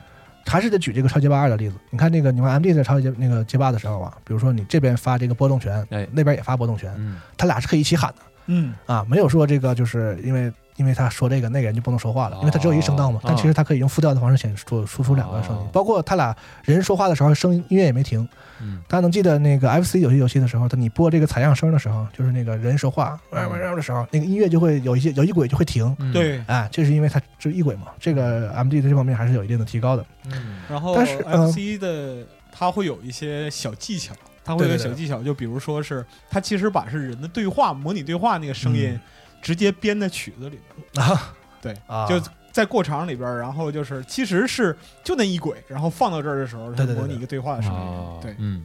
[0.49, 1.75] 还是得举这个超级八二的例子。
[1.91, 13.27] 你看那个，你玩 MD 在超级那个街霸的时候啊，比如说你这边发这个波动拳，哎那边也发波动拳，嗯他俩是可以一起喊的嗯，啊，没有说这个就是因为因为他说这个那个人就不能说话了，因为他只有一个声道嘛哦。
[13.29, 18.27] 但其实他可以用复调的方式显出输出两个声音哦，包括他俩人说话的时候，声音音乐也没停。
[18.59, 25.95] 嗯大家能记得那个 FC 有些游戏的时候，他你播这个采样声的时候，就是那个人说话的时候，那个音乐就会有一些有一轨就会停。
[25.99, 26.43] 嗯对。
[26.47, 30.05] 哎，这是因为它是一轨嘛，这个 MD 在这方面还是有一定的提高的。
[30.33, 39.01] 嗯然后但是嗯 FC 的它会有一些小技巧，它会有对对对小技巧，就比如说是它其实把是人的对话模拟对话那个声音嗯
[39.47, 40.59] 直接编在曲子里
[40.93, 41.33] 边，啊，
[41.63, 42.21] 对，啊，就
[42.51, 48.65] 在过场里边，然后就是其实是就那一轨，然后放到这儿的时候，它模拟一个对话的声哦音，对，嗯。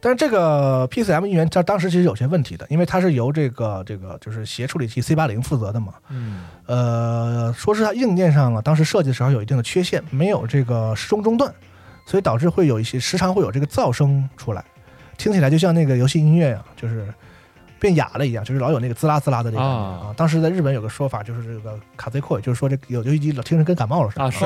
[0.00, 5.92] 但是这个 PCM 音源它当时其实有些问题的，因为它是由这个这个就是协处理器 C 八零负责的嘛。
[6.08, 6.46] 嗯。
[6.64, 11.52] 呃，说是它硬件上啊，当时设计的时候有一定的缺陷，没有这个时钟中断，
[12.06, 14.64] 所以导致会有一些时常会有这个噪声出来，
[15.18, 17.12] 听起来就像那个游戏音乐呀、就是
[17.78, 20.14] 变哑了一样，就是老有那个滋啦滋啦的这个感觉啊啊。
[20.16, 24.24] 当时在日本有个说法，就是这个卡贼扩，就是说这个有游戏机老听着跟感冒了似的。
[24.24, 24.44] 啊是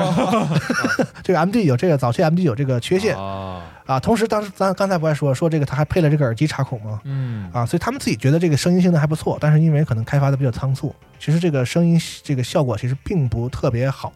[1.23, 3.99] 这个 MD 有这个早期 MD 有这个缺陷啊啊。
[3.99, 6.99] 同时，当时咱刚才不还说说这个他还配了这个耳机插孔吗？
[7.03, 14.11] 嗯啊，所以他们自己觉得这个声音性能还不错，但是因为可能开发的比较仓促，其实这个声音这个效果其实并不特别好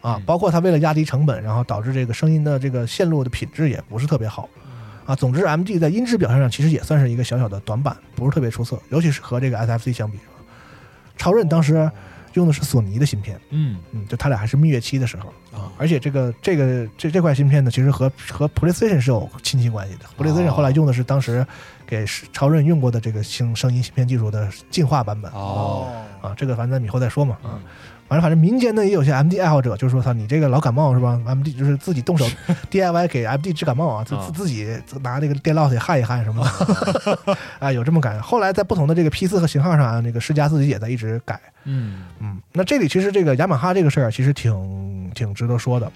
[0.00, 0.22] 啊嗯。
[0.24, 4.48] 包括他为了压低成本，然后导致这个声音的这个线路的品质也不是特别好
[5.04, 5.14] 啊。
[5.14, 10.18] 总之 MG 在音质表现上其实也算是一个小小的短板，不是特别出色，尤其是和这个 SFC 相比。
[11.16, 11.90] 超任当时
[12.32, 15.70] 用的是索尼的芯片，嗯嗯，就他俩还是蜜月期的时候啊。
[15.76, 20.06] 而且这个这个这这块芯片呢，其实和和 PlayStation 是有亲戚关系的。
[20.18, 21.46] PlayStation 后来用的是当时
[21.86, 25.92] 给超任用过的这个声声音芯片技术的进化版本哦，
[26.22, 26.34] 啊。
[26.36, 27.50] 这个反正咱们以后再说嘛啊。
[27.54, 27.60] 嗯
[28.12, 32.26] 反正反正民间呢也有些 MD 爱好者，就是说他你这个老感冒是吧？MD 就是自己动手
[32.70, 34.68] DIY 给 MD 治感冒啊，自啊自自己
[35.00, 36.44] 拿那个电烙铁焊一焊什么
[37.24, 38.18] 的， 啊有这么改。
[38.20, 41.40] 后来在不同的这个批次和型号上啊，那个世嘉自己也在一直改。
[41.64, 45.90] 嗯嗯，那这里其实这个雅马哈这个事儿其实挺挺值得说的，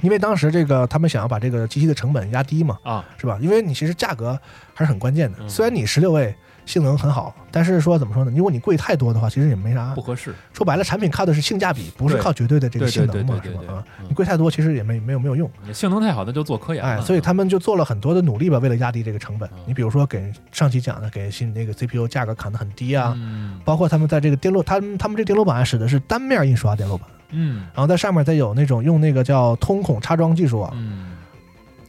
[0.00, 3.38] 因为当时这个他们想要把这个机器的成本压低嘛，啊，是吧？
[3.40, 4.36] 因为你其实价格
[4.74, 5.38] 还是很关键的。
[5.40, 6.34] 嗯虽然你十六位
[6.66, 8.32] 性能很好，但是说怎么说呢？
[8.36, 10.02] 如果你贵太多的话，其实也没啥不。
[10.02, 13.60] 合适，说白了，产品靠的是性价比，不是靠绝对的这个性能嘛，是吧？
[13.72, 15.50] 啊，你贵太多其实也没没有没有用。
[15.66, 19.58] 你性能太好，那就做科研哎，所以他们就做了很多的努力吧，为了压低这个成本嗯。
[19.66, 27.08] 你比如说给上期讲的，给新那个 CPU 价格砍得很低啊，嗯包括他们在这个电路，他们他们这电路板使的是单面印刷电路板。
[27.30, 31.15] 嗯然后在上面再有那种用那个叫通孔插装技术啊，嗯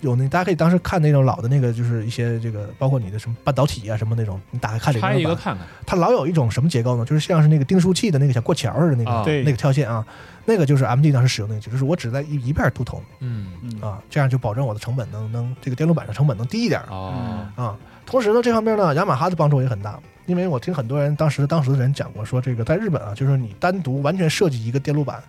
[0.01, 7.03] 有那大家可以当时看那种老的那个，就是一些这个包括你的什么半导体啊什么那种，你打开看这拆个电路板，一个看看，它老有一种什么结构呢？
[7.05, 10.05] 就是像是那个订书器的那个小过桥似的那个、那个跳线啊，
[10.45, 13.47] 那个就是 MD 当时使用那个，就是我只在一一片镀铜嗯。
[13.63, 13.81] 嗯。
[13.81, 17.47] 啊，这样就保证我的成本能能这个电路板的成本能低一点哦。
[17.55, 17.75] 啊。
[18.05, 25.21] 同时呢，这方面呢，雅马哈的帮助也很大，因为我听很多人当时当时的人讲过，说这个在日本啊，就是你单独完全设计一个电路板。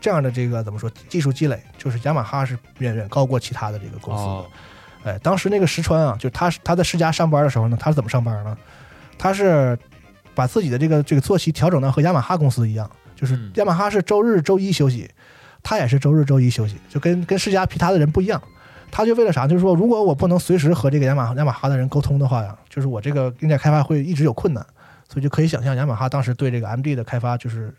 [0.00, 4.30] 这样的这个怎么说技术积累，就是雅马哈是远远高过其他的这个公司的。
[4.30, 4.46] 哦
[5.04, 8.58] 哎，当时那个石川啊，就他他在世嘉上班的时候呢，他是怎么上班呢？
[9.16, 9.78] 他是
[10.34, 15.08] 把自己的这个这个作息调整到和雅马哈公司一样，就是嗯雅马哈是周日周一休息，
[15.62, 18.42] 他也是周日周一休息，就跟跟世嘉其他的人不一样。
[18.90, 19.46] 他就为了啥？
[19.46, 24.66] 就是说，如果我不能随时和这个雅马雅马哈的人沟通的话呀，就是我这个硬件开发会一直有困难，
[25.08, 27.72] 所以就可以想象雅马哈当时对这个 MD 的开发就是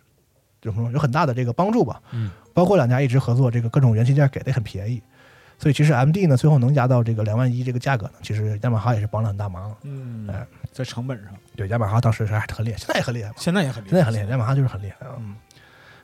[0.63, 2.01] 有很大的这个帮助吧。
[2.11, 5.01] 嗯包括两家一直合作，这个各种元器件给的也很便宜，
[5.57, 9.73] 所以其实 MD 呢最后能压到这个两万一这个价格呢，其实雅马哈也是帮了很大忙。
[9.83, 15.13] 嗯哎，在成本上对，雅马哈当时还很厉害，现在也很厉害嘛，现在也很厉害，现在很厉害，雅马哈就是很厉害啊。
[15.19, 15.35] 嗯，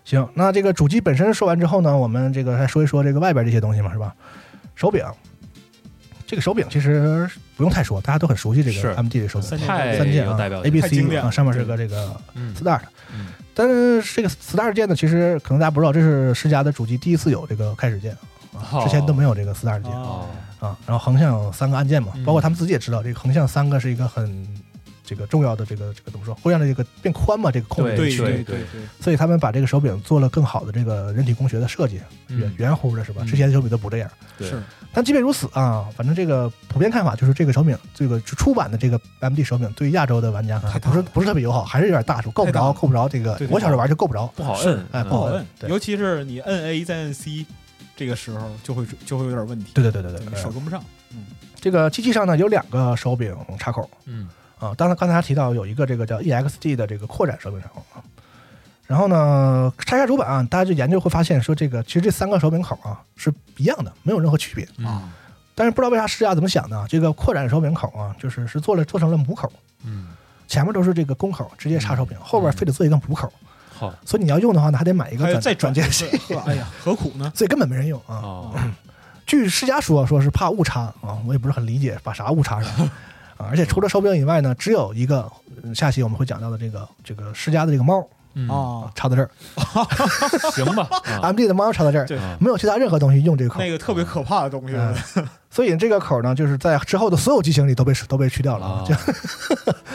[0.06, 4.16] 行，那这个主机本身说完之后呢，我们这个再说一说这个外边这些东西嘛，是吧？
[4.76, 5.04] 手柄，
[6.26, 12.82] 这个手柄其实不用太说，大家都很熟悉这是个 MD 的手柄，三键太三键啊，A 有代表，A B C 啊，上面是个这个嗯 Start。
[13.14, 18.16] 嗯但是这个 Start 键呢，其实可能大家不知道，这是世嘉的主机第一次有这个开始键
[18.84, 20.26] 之前都没有这个 Start 键哦。
[20.60, 20.78] 啊。
[20.86, 22.26] 然后横向有三个按键嘛，嗯。
[22.26, 24.46] 包括他们自己也知道，这个横向三个是一个很
[25.06, 28.26] 这个重要的这个这个怎么说，会让这个变宽嘛，这个控制对区域。
[28.26, 28.44] 对对。
[28.44, 31.96] 对，所以他们把这个手柄做了更好的这个人体工学的设计，
[32.28, 33.22] 圆嗯圆乎的是吧？
[33.24, 33.28] 嗯。
[33.28, 34.10] 之前的手柄都不这样。
[34.38, 34.50] 对。
[34.50, 34.62] 是。
[34.92, 40.96] 但即便如此啊，反正这个普遍看法就是这个手柄，这个出版的这个 MD 手柄对亚洲的玩家看太大了。
[40.96, 44.26] 不是不是特别友好，还是有点大，手够不着，够不着这个我小时候玩就够不着。
[44.36, 45.46] 不好摁，嗯哎不好摁。
[45.68, 47.46] 尤其是你摁 A 再摁 C，
[47.98, 50.82] 这个时候就会就会有点问题，对对对对对，手跟不上。
[51.12, 51.26] 嗯。
[51.60, 53.90] 这个机器上呢有两个手柄插口。
[54.06, 54.30] 嗯
[54.66, 58.04] 啊，当然刚才还提到有一个这个叫 EXD 的这个扩展手柄插口啊。
[58.88, 64.68] 然后呢，拆开主板啊，大家就研究会发现说，这个其实这三个手柄口啊是一样的，没有任何区别。
[64.78, 65.12] 嗯
[65.58, 69.50] 但是不知道为啥世嘉怎么想的啊，这个扩展手柄口啊，就是是做了做成了母口，
[69.86, 70.08] 嗯，
[70.50, 73.32] 前面都是这个公口，直接插手柄，后边非得做一个母口，
[73.74, 77.32] 好所以你要用的话呢，还得买一个转再转转接接器，哎呀，何苦呢？
[77.34, 78.16] 所以根本没人用啊。
[78.18, 78.56] 哦，
[79.26, 82.90] 据世嘉说，说是怕误差啊，我也不是很理解把啥误差上
[83.38, 83.48] 啊。
[83.50, 85.32] 而且除了手柄以外呢，只有一个，
[85.64, 88.06] 嗯下期我们会讲到的这个这个世嘉的这个猫
[88.38, 89.30] 嗯，啊，插到这儿
[90.52, 90.88] 行吧，
[91.22, 92.08] 啊，MD 的猫插到这儿，
[92.40, 98.94] 没有其他任何东西用这个口那，个特别可怕的东西，嗯所以这个口呢，就是在之后的所有机型里都被都被去掉了啊啊，就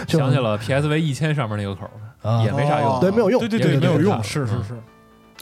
[0.07, 4.75] 就想起了 PSV 一千上面那个口儿，啊也没啥用哦对没有用对对对，也没有用，是是是，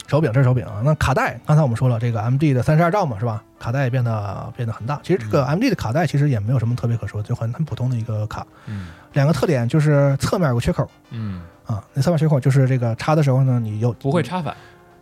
[0.08, 0.82] 手柄这是手柄啊。
[0.84, 3.40] 那卡带，刚才我们说了，这个 MD 的三十二兆嘛，是吧？
[3.60, 4.98] 卡带也变得变得很大。
[5.02, 8.44] 其实这个 MD 的卡带其实也没有什么特别可说，就很很普通的一个卡。
[8.66, 14.54] 嗯两个特点就是侧面有个缺口嗯，啊，那侧面缺口就是这个插的时候呢，你有不会，插反，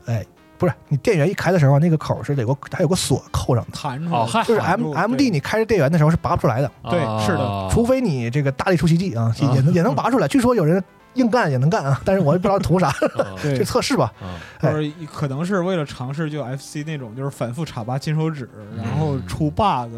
[0.07, 0.25] 哎，
[0.57, 10.29] 不是你电源一开的时候，那个口是得有个它有个锁扣上的，弹出来，就是 M M D 你开着电源的时候是拔不出来的，对是的啊除非你这个大力出奇迹啊，也也能也能拔出来。
[10.29, 10.83] 据说有人
[11.17, 12.93] 硬干也能干啊， 但是我也不知道图啥，
[13.43, 14.13] 就测试吧。
[14.21, 14.73] 啊哎。
[14.73, 19.91] 或者可能是为了尝试就 FC 那种就是反复插拔金手指，然后出 bug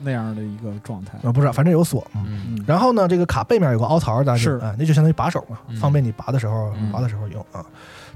[0.00, 1.16] 那样的一个状态。
[1.22, 2.04] 啊，不知道，反正有锁。
[2.14, 2.24] 嗯。
[2.26, 2.42] 嗯。
[2.58, 4.58] 嗯，然后呢，这个卡背面有个凹槽，大家就是。
[4.58, 5.76] 哎，那就相当于把手嘛，嗯。
[5.76, 7.64] 方便你拔的时候嗯拔的时候用啊。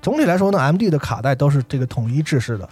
[0.03, 2.69] 总体来说呢，M D 的卡带都是这个统一制式的，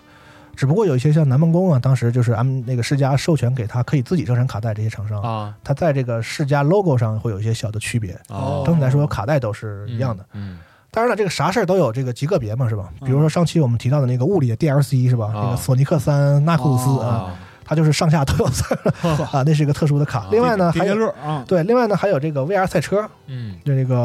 [0.57, 8.19] 只不过有一些像南梦宫啊，当时就是 M 那个世嘉授权给他可以自己生产卡带这些厂商，啊他在这个世嘉 logo 上会有一些小的区别。
[8.29, 10.25] 哦，整体来说，卡带都是一样的。
[10.33, 10.59] 嗯，
[10.91, 12.91] 当然了，这个啥事儿都有这个极个别嘛，是吧？
[13.01, 15.27] 嗯比如说上期我们提到的那个物理的 DLC 是吧？
[15.35, 18.79] 啊这个索尼克三纳库鲁斯哦啊，啊它就是上下都有字儿
[19.33, 20.29] 啊，那是一个特殊的卡啊。
[20.31, 21.15] 另外呢，还有
[21.47, 23.97] 对，另外呢还有这个 VR 赛车，嗯就这个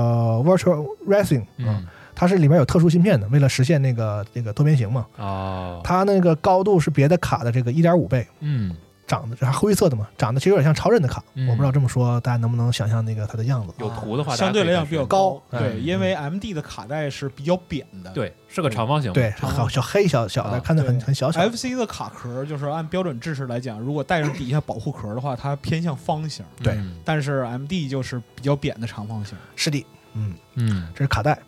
[0.45, 1.85] Virtual Racing 啊嗯，
[2.19, 8.27] 它是里面有特殊芯片的，为了实现那个那个多边形嘛，哦，它那个高度是别的卡的这个一点五倍。
[8.41, 8.75] 嗯。
[9.07, 11.47] 长得还灰色的嘛，长得其实有点像超人的卡，嗯。
[11.47, 13.73] 我不知道这么说大家能不能想象那个它的样子。
[13.79, 15.83] 有图的话，相对来讲比较高对，嗯。
[15.83, 20.59] 因为 M D 的卡带是比较扁的，对，是个长方形，对，长小小黑小小的，啊。
[20.59, 21.39] 看着很很小小。
[21.39, 26.73] F C 的卡壳就是按标准制式来讲，如果带上底下保护壳的话，它偏向方形，对。
[26.73, 26.97] 嗯。
[27.05, 29.35] 但是 M D 就是比较扁的长方形。
[29.55, 30.87] 是的，嗯，嗯。
[30.93, 31.39] 这是卡带。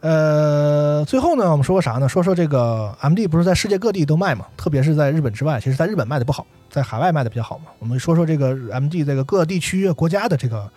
[0.00, 2.08] 呃，最后呢，我们说个啥呢？
[2.08, 7.64] 说说这个 MD 不是在世界各地都卖嘛，特别是在日本之外，其实在日本卖的不好，在海外卖的比较好嘛。
[7.80, 10.70] 我们说说这个 MD 这个各地区国家的这个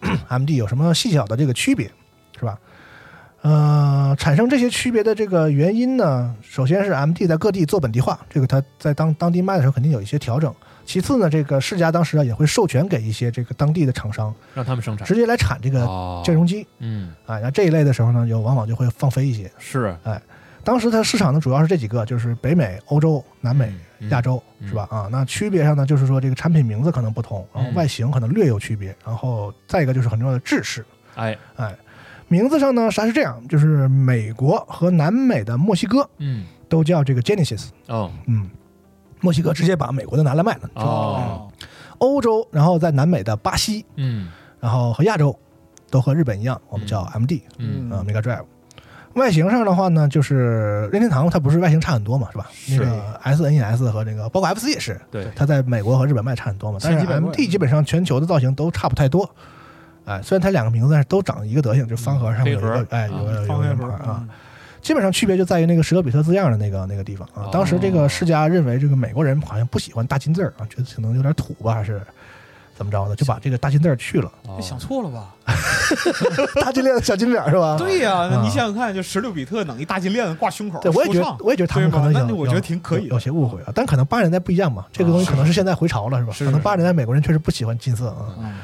[0.28, 1.90] MD 有什么细小的这个区别，
[2.38, 2.58] 是吧？
[3.40, 10.54] 呃，产生这些区别的这个原因呢，首先是 MD 在各地做本地化，这个它在当当地卖的时候肯定有一些调整。
[10.88, 15.06] 其次呢，这个世嘉当时啊也会授权给一些这个当地的厂商，让他们生产。
[15.06, 16.22] 直接来产这个哦。
[16.24, 16.66] 兼容机。
[16.78, 17.12] 嗯。
[17.26, 19.50] 啊，那这一类的时候呢，就往往就会放飞一些。
[19.58, 19.94] 是。
[20.02, 20.18] 哎
[20.64, 24.08] 当时它市场呢主要是这几个，就是北美、欧洲、南美、嗯。
[24.08, 24.68] 亚洲，嗯。
[24.68, 24.88] 是吧？
[24.90, 27.74] 啊，那区别上呢，就是说这个产品名字可能不同，然后嗯。
[27.74, 30.82] 外形可能略有区别，然后再一个就是很重要的制式。
[31.16, 31.36] 哎。
[31.56, 31.76] 哎，
[32.28, 33.38] 名字上呢，啥是这样？
[33.46, 36.46] 就是美国和南美的墨西哥嗯。
[36.66, 38.10] 都叫这个 Genesis，哦。
[38.26, 38.48] 嗯，
[39.20, 40.70] 墨西哥直接把美国的拿来卖了。
[40.74, 41.50] 哦
[41.98, 44.28] 欧洲，然后在南美的巴西，嗯
[44.60, 45.36] 然后和亚洲
[45.90, 48.44] 都和日本一样，我们叫嗯 MD，嗯啊，Mega Drive。
[49.14, 52.46] 外形上的话呢，就是任天堂它不是外形差很多嘛，是吧？
[52.52, 56.78] 是那个 SNES 和那个包括 FC 也是，对它在美国和日本卖差很多嘛。
[56.80, 59.28] 但是千奇百怪 MD 基本上全球的造型都差不太多。
[60.04, 64.28] 哎，虽然它两个名字但是都长一个德行，就方盒上面有一个哎有个有方黑盒个圆盘啊。，
[64.88, 67.50] 基本上区别就在于那个史可比特字样的那个那个地方啊哦。
[67.52, 72.00] 当时这个世家认为这个美国人好像不喜欢大金字儿啊，觉得可能有点土吧，还是
[72.74, 75.34] 怎么着的，就把这个大金字儿去了，哦你想错了吧？
[76.64, 77.76] 大金链子小金脸儿是吧？
[77.76, 83.72] 对呀，你想想看，就十六比特弄一大金链子挂胸口，对，我也觉得，我也觉得他们可能有，对吧那我觉得挺可以的有有些误会啊。
[83.74, 86.32] 但可能八十年代不一样嘛，这个东西可能是现在回潮了，是吧？
[86.32, 88.32] 是可能八十年代美国人确实不喜欢金色啊。
[88.40, 88.54] 嗯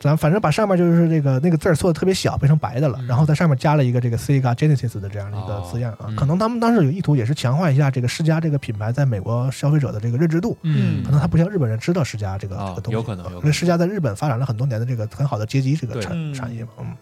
[0.00, 6.06] 咱反正把上面就是这个那个字儿做的特别小，变成白的了，嗯然后在上面加了一个这个 Sega Genesis 的这样的一个字样啊哦。
[6.08, 10.56] 嗯可能他们当时有意图也是强化一下这个世嘉这个品牌在美国消费者的这个认知度。
[10.62, 16.96] 嗯可能他不像日本人知道世嘉这个啊这个东西，有可能有可能因为世嘉在日本发展了很多年的这个很好的街机这个产嗯产业嘛，嗯。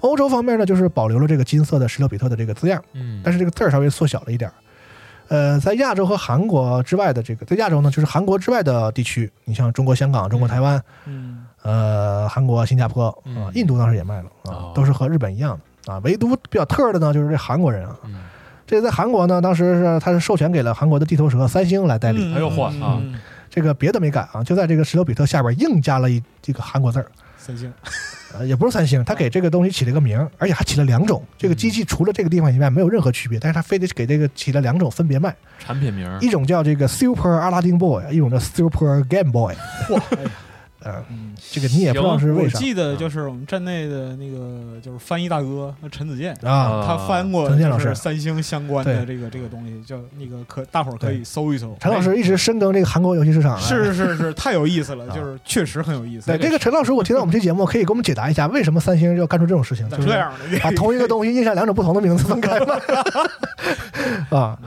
[0.00, 4.54] 欧洲方面呢，就是保留了这个金色的十六比特的这个字样，嗯但是这个字儿稍微缩小了一点儿。
[5.28, 13.12] 呃，在亚洲和韩国之外的这个，在亚洲呢，就是韩国之外的地区，你像中国香港、中国台湾，嗯呃，韩国、新加坡
[13.54, 15.92] 印度当时也卖了啊哦，都是和日本一样的。
[15.92, 16.00] 啊。
[16.04, 18.24] 唯独比较特的呢，就是这韩国人啊，嗯。
[18.66, 22.32] 这个在韩国呢，当时是他是授权给了韩国的地头蛇三星来代理，嗯。
[22.34, 23.14] 还有嚯啊嗯
[23.50, 27.06] 这个别的没改啊，就在这个十六比特下边硬加了一这个韩国字儿。
[27.36, 27.70] 三星，
[28.32, 31.22] 呃，也不是三星，他给这个东西起了个名儿，而且还起了两种。
[31.36, 36.18] 这个机器除了这个地方以外没有任何区别，但是他非得给这个起了两种分别卖，产品名儿。
[36.20, 39.54] 一种叫这个 Super 阿拉丁 Boy，一种叫 Super Game Boy。
[39.86, 40.00] 嚯，
[41.10, 46.84] 嗯这个你也不知道是为啥我记得就是我们站内的那个就是翻译大哥陈子健，啊。
[46.86, 51.76] 他翻过陈健老师就是三星相关的这个这个东西，叫那个可大伙儿可以搜一搜。
[51.80, 56.26] 陈老师一直深耕这个韩国游戏市场，哎是是是，太有意思了，啊就是确实很有意思。
[56.26, 59.88] 对这个陈老师，我听到我们这节目，可以给我们解答一下，为什么三星要干出这种事情？
[59.90, 62.74] 就是这样的，把同一个东西印上两种不同的名字分开卖
[64.38, 64.58] 啊。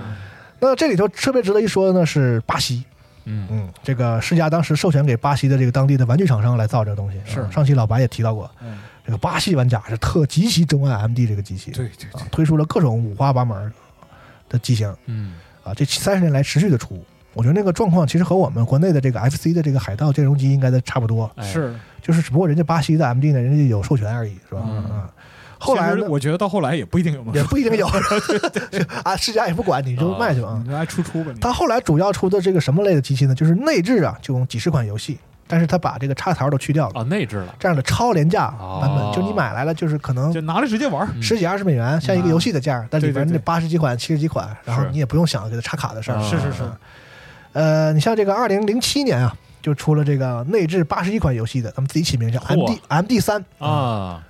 [0.59, 2.83] 那这里头特别值得一说的呢是巴西，
[3.29, 7.19] 嗯嗯，这个世嘉当时授权给巴西的这个当地的玩具厂商来造这个东西。
[7.25, 13.71] 是啊上期老白也提到过，嗯这个巴西玩家是特极其钟爱 MD 这个机器，对对啊，推出了各种五花八门
[14.49, 17.03] 的机型嗯啊，这三十年来持续的出。
[17.33, 21.75] 我觉得那个状况其实和我们国内的这个 FC 的这个海盗兼容机应该的差不多，哎是。
[22.01, 24.61] 就是只不过人家巴西的 MD 呢，人家有授权而已，是吧？
[24.65, 25.09] 嗯啊，
[25.59, 27.87] 后来呢我觉得到后来也不一定有嘛，也不一定有
[29.03, 30.49] 啊，世嘉也不管，你就卖去吧。
[30.49, 31.39] 啊你就爱出出吧你。
[31.39, 33.35] 它后来主要出的这个什么类的机器呢？
[33.35, 46.17] 就是内置啊，就用几十款游戏，但是他把这个插槽都去掉了，啊内置了这样的超廉价哦版本，就你买来了就是可能就拿来直接玩十几二十美元，像一个游戏的价儿，但里边那八十几款、七十几款，然后你也不用想给它插卡的事儿。
[46.17, 46.77] 啊是是是啊
[47.53, 53.43] 呃，你像这个二零零七年啊，就出了这个内置八十一款游戏的，他们自己起名叫 MD MD 三。
[53.57, 54.21] 啊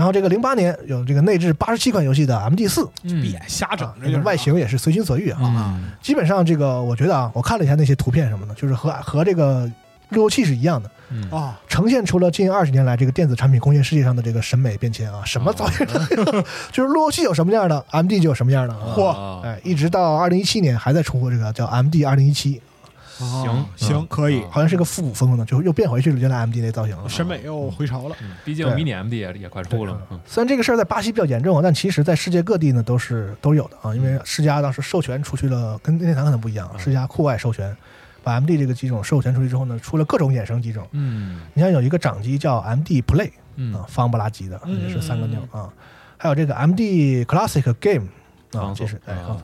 [0.00, 5.38] 然后这个零八年有这个内置八十七款游戏的 MD 四，嗯别瞎整啊，，这个外形也是随心所欲啊。
[5.42, 9.70] 嗯基本上这个我觉得啊，我看了一下那些图片什么的，就是和和这个
[10.08, 11.30] 路由器是一样的，嗯。
[11.30, 15.86] 啊，呈现出了近二十年来这个电子产品工业世界上的这个审美变迁啊，什么哦造型，
[16.72, 18.72] 就是路由器有什么样的，MD 就有什么样的。
[18.72, 18.94] 啊。
[18.96, 22.58] 嚯哎，一直到二零一七年还在出这个叫 MD 二零一七，
[23.26, 27.08] 行行，可以，好像是个复古风的，就又变回去了原来 MD 那造型了。
[27.08, 28.16] 审美又回潮了。
[28.22, 33.94] 嗯毕竟对迷你 MD 也也快出了虽然这个事儿在巴西比较严重，但其实在世界各地呢都是都有的啊。
[33.94, 37.76] 因为世嘉当时授权出去了，跟任天堂可能不一样，世嘉酷外授权，
[38.22, 40.86] 把 MD 这个机种授权出去之后呢，出了各种衍生机种。
[40.92, 45.68] 嗯你像有一个掌机叫 MD Play 嗯啊，方不拉几的，嗯也是三个钮啊。
[46.16, 48.08] 还有这个 MD Classic Game
[48.52, 49.36] 啊，这是哎，啊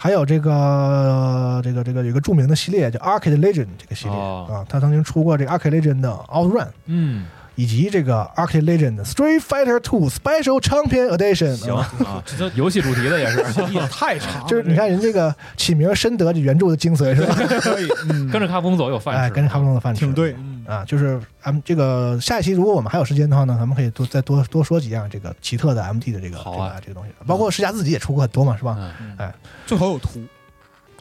[0.00, 4.46] 还有这个这个这个有一个著名的系列叫 Arcade Legend 这个系列哦。
[4.48, 6.68] 啊，他曾经出过这个 Arcade Legend 的 Outrun。
[6.86, 7.24] 嗯，
[7.56, 11.84] 以及这个 Arcade Legend Street Fighter Two Special Champion Edition，行
[12.24, 13.44] 这游戏主题的也是。
[13.74, 17.34] 也太长了，就是你看人这个起名深得这原著的精髓是吧？
[17.60, 28.76] 可以，嗯，跟着卡普空走有饭吃，哎，跟着卡普空的饭吃，挺对，嗯，啊，就是咱们这个下一期如果我们还有时间的话呢，咱们可以多再多多说几样这个奇特的 MT 的这个好啊这个这个东西，包括世嘉自己也出过很多嘛，是吧？
[29.00, 29.16] 嗯。
[29.16, 29.34] 哎，
[29.66, 30.22] 最好有图，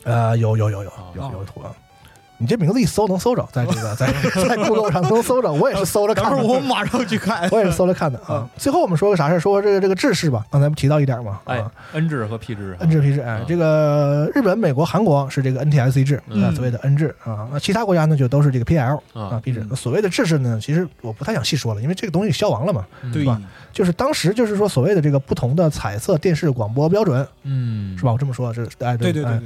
[0.04, 1.76] 呃，有有有有有哦有图啊。
[2.40, 4.08] 你这名字一搜能搜着，在这个在
[4.48, 6.44] 在 Google 上能搜着，我也是搜着等看的。
[6.44, 7.48] 我马上去看。
[7.52, 8.48] 我也是搜着看的啊。
[8.58, 9.40] 最后我们说个啥事儿？
[9.40, 11.40] 说这个这个制式吧，刚才不提到一点嘛？
[11.46, 17.48] 哎啊，N 制和 P 制，N 制 P 制，哎啊，这个日本、美国、韩国是这个 NTSC 制，嗯啊，所谓的 N 制啊。
[17.52, 22.86] 那其他国家呢，就都是这个 PL 啊啊 P 制所谓的制式呢，其实我不太想细说了，因为这个东西消亡了嘛。
[23.14, 23.42] 对吧
[23.74, 28.12] 就是当时就是说所谓的这个不同的彩色电视广播标准，嗯是吧？
[28.12, 29.40] 我这么说，是哎，对对对，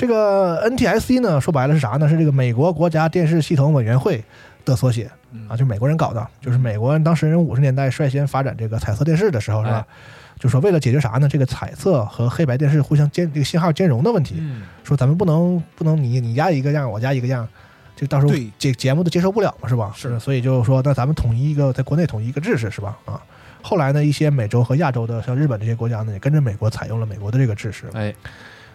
[0.00, 2.08] 这个 NTSC 呢，说白了是啥呢？
[2.08, 4.24] 是这个美国国家电视系统委员会
[4.64, 9.94] 的缩写嗯啊，就美国人搞的，就是美国人当时人五十年代率先发展这个彩色电视的时候，是吧哎？
[10.38, 11.28] 就说为了解决啥呢？
[11.28, 17.46] 这个彩色和黑白电视互相兼这个信号兼容的问题，嗯说咱们不能不能你你家一个样，我家一个样，
[17.94, 19.92] 就到时候这节节目都接受不了嘛，是吧？
[19.94, 22.96] 是所以就是说，那咱们统一一个在国内统一一个制式，是吧？
[23.04, 23.20] 啊，
[23.60, 27.84] 后来呢，一些美洲和亚洲的像日本这些国家呢，也跟着美国采用了美国的这个制式。
[27.92, 28.14] 哎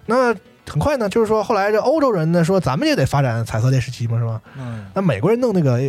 [0.06, 0.32] 那
[0.70, 4.42] 很快呢，就是说后来这欧洲人呢说，咱们也得发展彩色电视机嘛，是吧？
[4.58, 5.80] 嗯，那美国人弄那个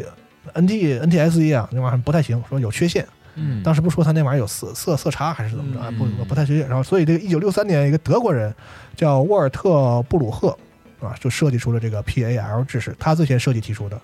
[0.54, 3.06] NT NTSC 啊，那玩意儿不太行，说有缺陷。
[3.38, 5.80] 嗯，当时不说他那玩意儿有色色色差还是怎么着？
[5.80, 5.90] 啊？
[5.98, 6.66] 不嗯不太确定。
[6.68, 8.54] 然后，所以这个一九六三年，一个德国人
[8.94, 10.56] 叫沃尔特布鲁赫
[11.00, 14.00] 啊，就设计出了这个 PAL 制式，他最先设计提出的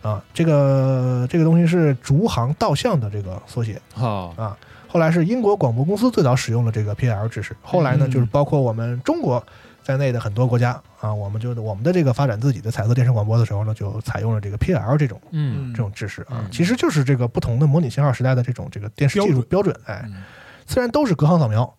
[0.00, 0.22] 啊。
[0.32, 4.56] 这个这个东西是逐行倒向的这个缩写好啊。
[4.88, 9.44] 后来是英国广播公司最早使用了这个 PAL 制式，后来呢，嗯就是包括我们中国
[9.82, 20.22] 在内的很多国家啊，我们就我们的这个发展自己的彩色电视广播的时候呢，就采用了这个 PAL 这种嗯这种制式啊嗯，其实就是这个不同的模拟信号时代的这种这个电视技术标准，哎，嗯。
[20.66, 21.74] 虽然都是隔行扫描，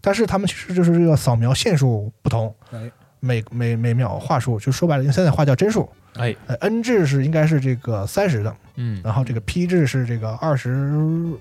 [0.00, 2.90] 但是他们其实就是这个扫描线数不同，哎，
[3.20, 5.88] 每每每秒话数，就说白了，用现在话叫帧数。
[6.14, 6.34] 哎。
[6.48, 11.38] 呃，N 制是应该是这个三十的，嗯然后这个 P 制是这个二十25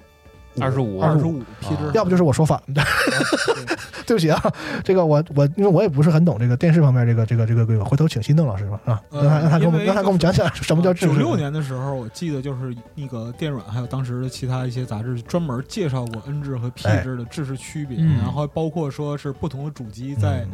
[0.60, 1.00] 二十五。
[1.02, 2.84] 二十五 P 制，要不就是我说反了，
[4.06, 4.42] 对不起啊，
[4.84, 8.80] 这个我我因为我也不是很懂这个电视方面这个这个这个规划，回头请新邓老师吧？
[8.86, 10.94] 啊，呃让他让他给我们让他给我们讲讲什么叫。
[10.94, 18.18] 九六年的时候，我记得就是那个电软还有当时的其他一些杂志专门介绍过 N 制和 P 哎制的制式区别，嗯。
[18.18, 20.50] 然后包括说是不同的主机在、嗯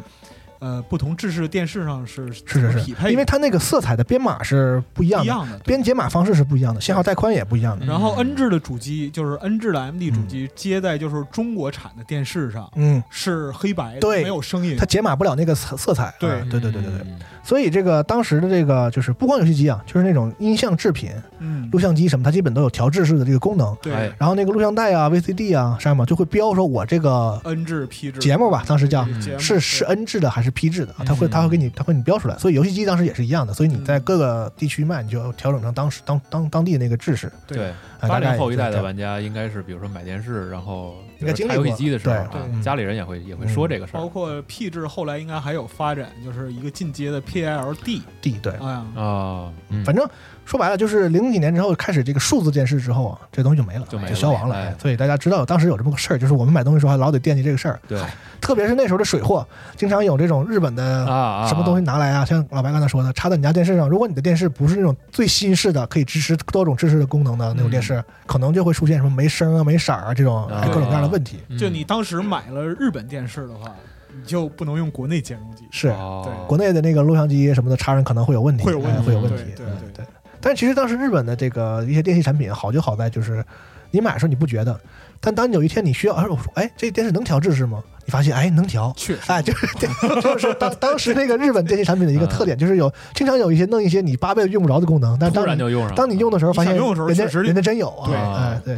[0.60, 5.58] 呃不同制式的电视上是是是是，匹配，因为它那个色彩的编码是不一样的，一样的。
[5.60, 7.86] 编解码方式是不一样的，信号带宽也不一样的。
[7.86, 8.28] 然后嗯。
[8.28, 14.22] N 制的主机就是 N 制的 MD 主机接在就是中国产的电视上嗯，是黑白的，对。
[14.24, 14.76] 没有声音。
[14.78, 14.86] 它。
[14.86, 16.14] 解码不了那个色色彩。
[16.20, 16.30] 对。
[16.30, 17.02] 啊对对对对对。
[17.06, 17.18] 嗯。
[17.44, 23.74] 所以这个当时的这个就是不光游戏机啊，就是那种音像制品、嗯，录像机什么，它基本都有调制式的这个功能。
[23.82, 28.20] 对、哎然后那个录像带啊、VCD 啊上面就会标说我这个 N 制 P 制。
[28.20, 29.08] 节目吧，当时叫。
[29.40, 29.96] 是是对。
[29.96, 31.04] N 制的还是 P 制的啊？
[31.06, 32.38] 它会嗯它会给你它会给你标出来。
[32.38, 37.32] 所以游戏机当时也是一样的，所以你在嗯各个地区卖，你就要调整成当时当当当地那个制式。
[37.48, 37.74] 对。
[38.00, 49.52] 八零后一代的玩家应该是，比如说买电视，然后应该经历插游戏机的时候，对啊对家里人也会也会说这个事儿包括 P 制后来应该还有发展，就是一个进阶的 PLD，D 对，哎呀，啊。
[49.70, 49.84] 嗯。
[49.86, 50.08] 反正
[50.46, 54.76] 说白了，就是零几年之后开始这个数字电视之后啊，这东西就没了，就没了消亡了。
[54.78, 58.02] 所以大家知道当时有这么个事儿，就是我们买东西的时候还老得惦记这个事儿，对。
[58.40, 59.46] 特别是那时候的水货，
[59.76, 61.06] 经常有这种日本的
[61.50, 71.40] 什么东西拿来啊，像老白刚才说的，插在你家电视上，如果你的电视不是那种最新式的，可以支持多种支持的功能的那种电视，可能就会出现什么没声啊、没色儿啊这种各种各样的问题。
[71.50, 73.74] 嗯就你当时买了日本电视的话，
[74.20, 79.44] 你就不能用国内兼容机，是哦对国内的那个录像机什么的插上可能会有问题，会有问题哎会有问题。
[79.56, 80.06] 对对嗯对对。
[80.40, 83.44] 但其实当时日本的这个一些电器产品好就好在就是，
[83.92, 84.80] 你买的时候你不觉得，
[85.20, 87.84] 但当你有一天你需要，哎，我说，哎，这电视能调制是吗？
[88.06, 88.94] 你发现，哎，能调。
[88.96, 89.68] 确实，哎，就是
[90.22, 95.96] 就是当当时那个日本电器产品的一个特点，就是有经常有一些弄一些你八辈子用不着的功能，但突当你然就用上。
[95.96, 98.78] 当你用的时候，发现用的时候人家人家真有啊，对哎对。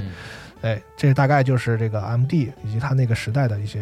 [0.62, 3.82] 嗯哎，这大概就是这个 M D 以及它那个时代的一些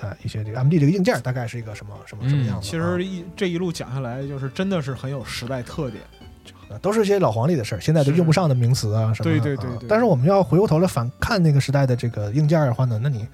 [0.00, 2.70] 呃一些这个 M D 这个硬件大概是一个什么什么什么样子啊。
[2.70, 6.02] 其实一这一路讲下来，就是真的是很有时代特点。
[6.68, 9.38] 啊都是一些老黄历的事儿，现在都用不上的名词啊什么的。
[9.38, 13.28] 对对对对啊但是我们要回过头来反看那个时代的这个硬件的话呢，那你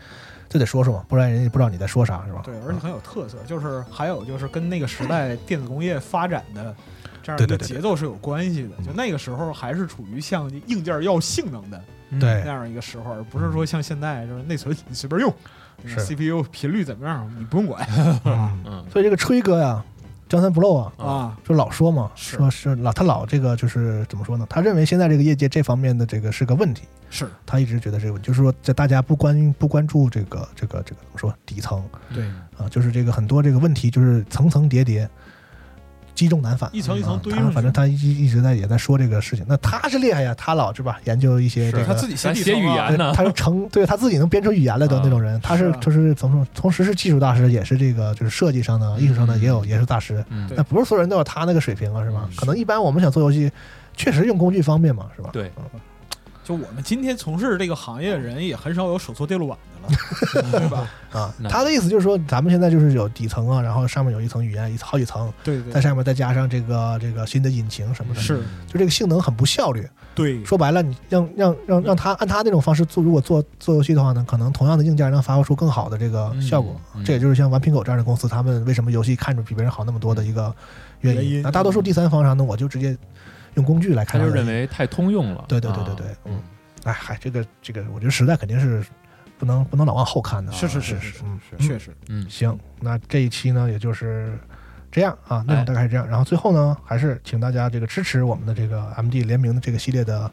[0.48, 2.42] 就得说说嘛，不然人家不知道你在说啥是吧？
[2.44, 3.38] 对，而且很有特色。
[3.46, 6.74] 就是还有就是跟那个时代电子工业发展的
[7.22, 8.70] 这样一个对对对对节奏是有关系的。
[8.84, 11.84] 就那个时候还是处于像硬件要性能的嗯
[12.18, 12.42] 对。
[12.44, 15.32] 那样一个时候，而不是说像现在就是内存你随便用
[15.84, 17.86] 是，CPU 频率怎么样你不用管。
[18.24, 18.84] 嗯， 嗯。
[18.90, 19.84] 所以这个吹哥呀，
[20.28, 21.38] 江三不漏啊，啊。
[21.44, 22.36] 就老说嘛，是。
[22.36, 24.46] 说是老他老这个就是怎么说呢？
[24.50, 27.28] 他认为现在这个业界这方面的这个是个问题，是。
[27.46, 31.82] 他一直觉得这个问题，就是说在大家不关不关注这个这个这个怎么说底层。
[32.12, 32.26] 对。
[32.56, 35.08] 啊，就是这个很多这个问题就是层层叠叠，
[36.18, 39.44] 积重难返，一层一层啊堆上去他反正他一一直在也在说这个事情。
[39.48, 50.24] 那他是厉害呀，他老是吧研究一些这个是他自己咱写语言呢他是成对他自己能编出语言来的啊那种人，他是就是怎么说，同时是技术大师，也是这个就是设计上的、艺术上的嗯也有也是大师。
[50.28, 52.36] 嗯那不是所有人都有他那个水平啊，是吧嗯？
[52.36, 53.48] 可能一般我们想做游戏，
[53.96, 55.30] 确实用工具方便嘛，是吧？
[55.32, 55.52] 对
[56.44, 59.77] 就我们今天从事这个行业的人，也很少有手搓电路板的了，
[60.52, 60.88] 对吧？
[61.12, 69.88] 啊，他的意思就是说，咱们现在就是有底层啊，然后上面有一层语言，一好几层，对对在上面再加上这个这个新的引擎什么的，是就这个性能很不效率。
[70.14, 76.74] 对，说白了，你让让让让他按他那种方式做，如果做做游戏的话呢，可能同样的硬件能发挥出更好的这个效果。
[76.94, 80.52] 嗯嗯这也就是像顽皮狗这样的公司，他们为什么游戏看着比别人好那么多的一个
[81.00, 81.22] 原因。
[81.22, 82.96] 原因那大多数第三方啥呢，我就直接
[83.54, 85.44] 用工具来他看，就认为太通用了。
[85.48, 86.42] 对对对对对啊嗯
[86.84, 88.84] 哎嗨，这个这个，我觉得时代肯定是
[89.38, 90.54] 不能不能老往后看的啊。
[90.54, 94.38] 是是是是是嗯，确实，嗯，行，那这一期呢，也就是
[94.90, 96.06] 这样啊，内哎容大概是这样。
[96.06, 100.30] 然后最后呢，还是请大家这个支持我们的这个 MD 联名的这个系列的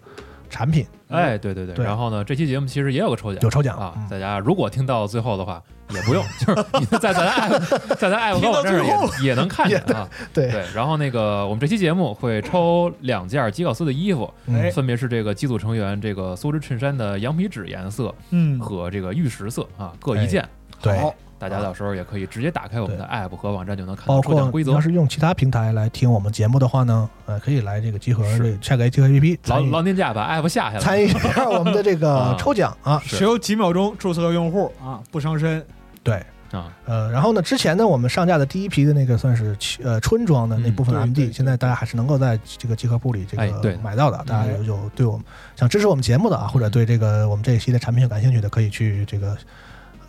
[0.49, 1.75] 产品，哎，对对对。
[1.75, 4.07] 对然后呢，这期节目其实也有个抽奖，有抽奖啊嗯。
[4.09, 5.61] 大家如果听到最后的话，
[5.91, 8.85] 也不用， 就是你在咱 app 在咱 app 上
[9.21, 10.07] 也也能看见啊。
[10.33, 14.31] 对，对，然后那个我们这期节目会抽两件基考斯的衣服，
[14.73, 20.47] 分别是这个机组成员这个梭织衬衫的羊皮纸颜色嗯，和这个玉石色啊，各一件。
[20.81, 20.99] 对。
[21.39, 24.89] 好大家到时候也可以直接打开我们的 app 和网站就能看到抽奖规则括你要。
[24.89, 33.01] 是用其他平台来听我们节目的话呢，呃，可以来这个集合是这个下个集合 APP 老老年家把 app 下下来，参与一下我们的这个啊 抽奖啊。
[33.05, 35.65] 是只有几秒钟注册用户啊，不伤身。
[36.03, 44.23] 对，啊，呃，然后呢，之前呢，我们上架的第一批的那个算是呃春装的那部分嗯对 MD，、对对现在大家还是能够在这个集合铺里这个买到的。
[44.25, 45.25] 大家有有对我们
[45.55, 49.35] 想支持我们节目的啊，或者对这个我们这一期的产品有感兴趣的，可以去这个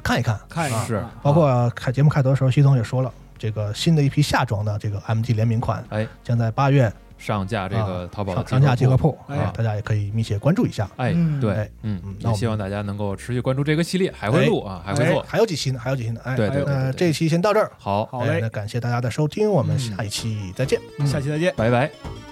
[0.07, 0.37] 看一看。
[0.37, 9.19] 是看一下啊包括开节目开头的时候，徐总也说了，这个新的一批夏装的这个 M T 联名款哎，将在八月上架这个啊淘宝的上上架集合铺。
[9.29, 10.89] 哎啊大家也可以密切关注一下。
[10.97, 15.25] 哎，嗯对哎，嗯嗯，那希望大家能够持续关注这个系列，还会录啊，还会哎做。
[15.29, 15.81] 还有几期呢？
[15.83, 16.21] 还有几期呢？
[16.25, 17.73] 哎，对对对对对那这一期先到这儿。
[17.79, 20.81] 好，好嘞哎那感谢大家的收听，我们下一期再见。
[21.07, 21.53] 下期再见。
[21.57, 21.87] 拜拜。
[21.87, 22.26] 拜